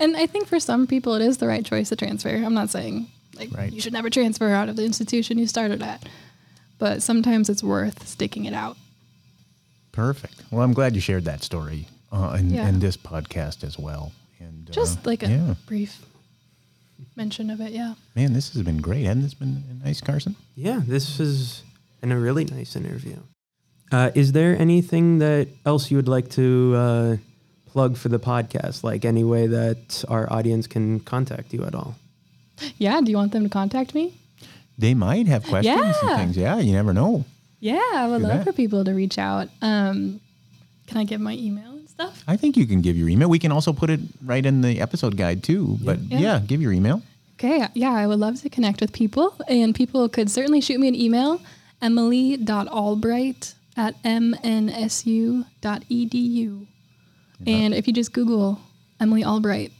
And 0.00 0.16
I 0.16 0.26
think 0.26 0.46
for 0.48 0.58
some 0.58 0.86
people 0.86 1.14
it 1.14 1.22
is 1.22 1.38
the 1.38 1.46
right 1.46 1.64
choice 1.64 1.90
to 1.90 1.96
transfer. 1.96 2.30
I'm 2.30 2.54
not 2.54 2.70
saying 2.70 3.08
like 3.38 3.50
Right. 3.56 3.72
you 3.72 3.80
should 3.80 3.92
never 3.92 4.10
transfer 4.10 4.48
out 4.48 4.68
of 4.68 4.76
the 4.76 4.84
institution 4.84 5.38
you 5.38 5.46
started 5.46 5.82
at. 5.82 6.02
But 6.78 7.02
sometimes 7.02 7.48
it's 7.48 7.62
worth 7.62 8.06
sticking 8.08 8.44
it 8.46 8.54
out. 8.54 8.76
Perfect. 9.92 10.34
Well, 10.50 10.62
I'm 10.62 10.72
glad 10.72 10.94
you 10.94 11.00
shared 11.00 11.24
that 11.26 11.42
story 11.42 11.86
uh, 12.10 12.36
in, 12.40 12.50
Yeah. 12.50 12.68
in 12.68 12.80
this 12.80 12.96
podcast 12.96 13.62
as 13.62 13.78
well. 13.78 14.12
And 14.40 14.68
uh, 14.68 14.72
Just 14.72 15.06
like 15.06 15.22
a 15.22 15.28
yeah, 15.28 15.54
brief 15.66 16.04
mention 17.16 17.50
of 17.50 17.60
it, 17.60 17.72
yeah. 17.72 17.94
man, 18.14 18.32
this 18.32 18.52
has 18.54 18.62
been 18.62 18.80
great. 18.80 19.04
Hasn't 19.04 19.22
this 19.24 19.34
been 19.34 19.62
nice, 19.84 20.00
Carson? 20.00 20.36
Yeah, 20.54 20.80
this 20.86 21.18
was 21.18 21.62
been 22.00 22.12
a 22.12 22.18
really 22.18 22.44
nice 22.44 22.74
interview. 22.76 23.16
Uh, 23.92 24.10
is 24.14 24.32
there 24.32 24.56
anything 24.58 25.18
that 25.18 25.48
else 25.66 25.90
you 25.90 25.96
would 25.98 26.08
like 26.08 26.30
to 26.30 26.74
uh, 26.76 27.16
plug 27.66 27.96
for 27.96 28.08
the 28.08 28.18
podcast? 28.18 28.82
Like 28.82 29.04
any 29.04 29.22
way 29.24 29.46
that 29.46 30.04
our 30.08 30.32
audience 30.32 30.66
can 30.66 31.00
contact 31.00 31.52
you 31.52 31.62
at 31.64 31.74
all? 31.74 31.96
Yeah, 32.78 33.00
do 33.02 33.10
you 33.10 33.16
want 33.16 33.32
them 33.32 33.42
to 33.44 33.48
contact 33.50 33.94
me? 33.94 34.14
They 34.78 34.94
might 34.94 35.26
have 35.26 35.44
questions 35.44 35.76
and 36.02 36.10
Yeah. 36.10 36.16
things. 36.16 36.36
Yeah, 36.36 36.58
you 36.58 36.72
never 36.72 36.92
know. 36.92 37.24
Yeah, 37.60 37.80
I 37.94 38.08
would 38.08 38.18
Do 38.22 38.26
love 38.28 38.38
that. 38.38 38.44
for 38.46 38.52
people 38.52 38.84
to 38.84 38.92
reach 38.92 39.18
out. 39.18 39.48
Um, 39.60 40.20
can 40.86 40.96
I 40.98 41.04
give 41.04 41.20
my 41.20 41.34
email 41.34 41.70
and 41.70 41.71
stuff? 42.02 42.22
I 42.26 42.36
think 42.36 42.56
you 42.56 42.66
can 42.66 42.80
give 42.82 42.96
your 42.96 43.08
email. 43.08 43.28
We 43.28 43.38
can 43.38 43.52
also 43.52 43.72
put 43.72 43.90
it 43.90 44.00
right 44.24 44.44
in 44.44 44.60
the 44.60 44.80
episode 44.80 45.16
guide 45.16 45.42
too. 45.42 45.78
But 45.82 45.98
yeah, 46.00 46.18
Yeah. 46.20 46.38
give 46.46 46.60
your 46.62 46.72
email. 46.72 47.02
Okay, 47.38 47.66
yeah, 47.74 47.92
I 47.92 48.06
would 48.06 48.18
love 48.20 48.40
to 48.42 48.48
connect 48.48 48.80
with 48.80 48.92
people, 48.92 49.34
and 49.48 49.74
people 49.74 50.08
could 50.08 50.30
certainly 50.30 50.60
shoot 50.60 50.78
me 50.78 50.86
an 50.88 50.94
email, 50.94 51.40
emily.albright 51.80 53.54
at 53.76 54.00
mnsu.edu. 55.42 56.66
And 57.46 57.74
if 57.74 57.86
you 57.88 57.92
just 57.92 58.12
Google 58.12 58.60
Emily 59.00 59.24
Albright, 59.24 59.72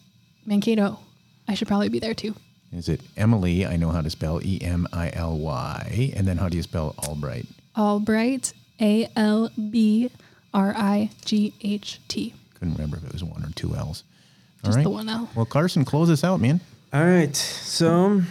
Mankato, 0.47 0.99
I 1.47 1.55
should 1.55 1.69
probably 1.69 1.89
be 1.89 2.01
there 2.01 2.15
too. 2.15 2.35
Is 2.73 2.89
it 2.89 3.01
Emily? 3.17 3.65
I 3.67 3.77
know 3.77 3.91
how 3.91 4.01
to 4.01 4.11
spell 4.11 4.41
E 4.45 4.59
M 4.63 4.89
I 4.93 5.11
L 5.15 5.39
Y. 5.39 6.13
And 6.17 6.27
then 6.27 6.39
how 6.39 6.49
do 6.49 6.57
you 6.57 6.63
spell 6.63 6.95
Albright? 6.99 7.47
Albright, 7.77 8.53
A 8.81 9.07
L 9.15 9.51
B 9.71 10.11
R 10.55 10.75
I 10.77 11.11
G 11.25 11.55
H 11.63 12.01
T. 12.09 12.35
Couldn't 12.55 12.75
remember 12.75 12.97
if 12.97 13.05
it 13.05 13.13
was 13.13 13.25
one 13.25 13.45
or 13.45 13.51
two 13.55 13.75
L's. 13.75 14.05
All 14.63 14.69
Just 14.69 14.77
right. 14.77 14.83
the 14.85 14.91
one 14.91 15.09
L. 15.09 15.29
Well, 15.35 15.47
Carson, 15.47 15.85
close 15.85 16.11
us 16.11 16.23
out, 16.23 16.41
man. 16.41 16.61
All 16.93 17.05
right, 17.05 17.35
so 17.35 18.23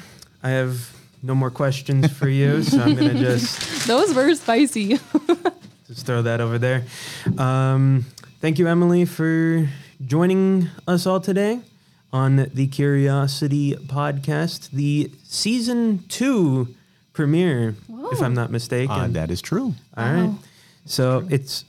I 0.43 0.49
have 0.49 0.95
no 1.23 1.33
more 1.35 1.49
questions 1.49 2.11
for 2.11 2.29
you, 2.29 2.63
so 2.63 2.79
I'm 2.79 2.95
gonna 2.95 3.13
just 3.19 3.87
Those 3.87 4.13
were 4.13 4.33
spicy. 4.35 4.99
just 5.87 6.05
throw 6.05 6.21
that 6.21 6.41
over 6.41 6.57
there. 6.57 6.83
Um, 7.37 8.05
thank 8.39 8.59
you, 8.59 8.67
Emily, 8.67 9.05
for 9.05 9.67
joining 10.05 10.69
us 10.87 11.05
all 11.05 11.19
today 11.19 11.59
on 12.13 12.49
the 12.53 12.67
Curiosity 12.67 13.73
Podcast, 13.75 14.69
the 14.71 15.11
season 15.23 16.03
two 16.07 16.67
premiere, 17.13 17.75
if 18.11 18.21
I'm 18.21 18.33
not 18.33 18.51
mistaken. 18.51 18.91
Uh, 18.91 19.07
that 19.09 19.31
is 19.31 19.41
true. 19.41 19.73
All 19.97 20.05
right. 20.05 20.23
Wow. 20.25 20.35
So 20.85 21.27
it's 21.29 21.65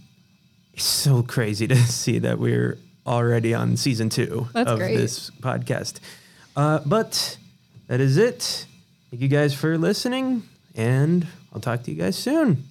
it's 0.75 0.85
so 0.85 1.23
crazy 1.23 1.66
to 1.68 1.77
see 1.87 2.18
that 2.20 2.39
we're 2.39 2.79
already 3.07 3.55
on 3.55 3.77
season 3.77 4.09
two 4.09 4.49
That's 4.53 4.70
of 4.70 4.79
great. 4.79 4.97
this 4.97 5.31
podcast. 5.41 6.01
Uh, 6.57 6.81
but 6.87 7.37
that 7.89 8.01
is 8.01 8.16
it. 8.16 8.66
Thank 9.11 9.23
you 9.23 9.29
guys 9.29 9.55
for 9.55 9.77
listening, 9.77 10.43
and 10.75 11.27
I'll 11.53 11.61
talk 11.61 11.83
to 11.85 11.91
you 11.91 11.97
guys 12.01 12.16
soon. 12.16 12.64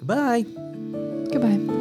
Goodbye. 0.00 0.42
Goodbye. 0.42 1.77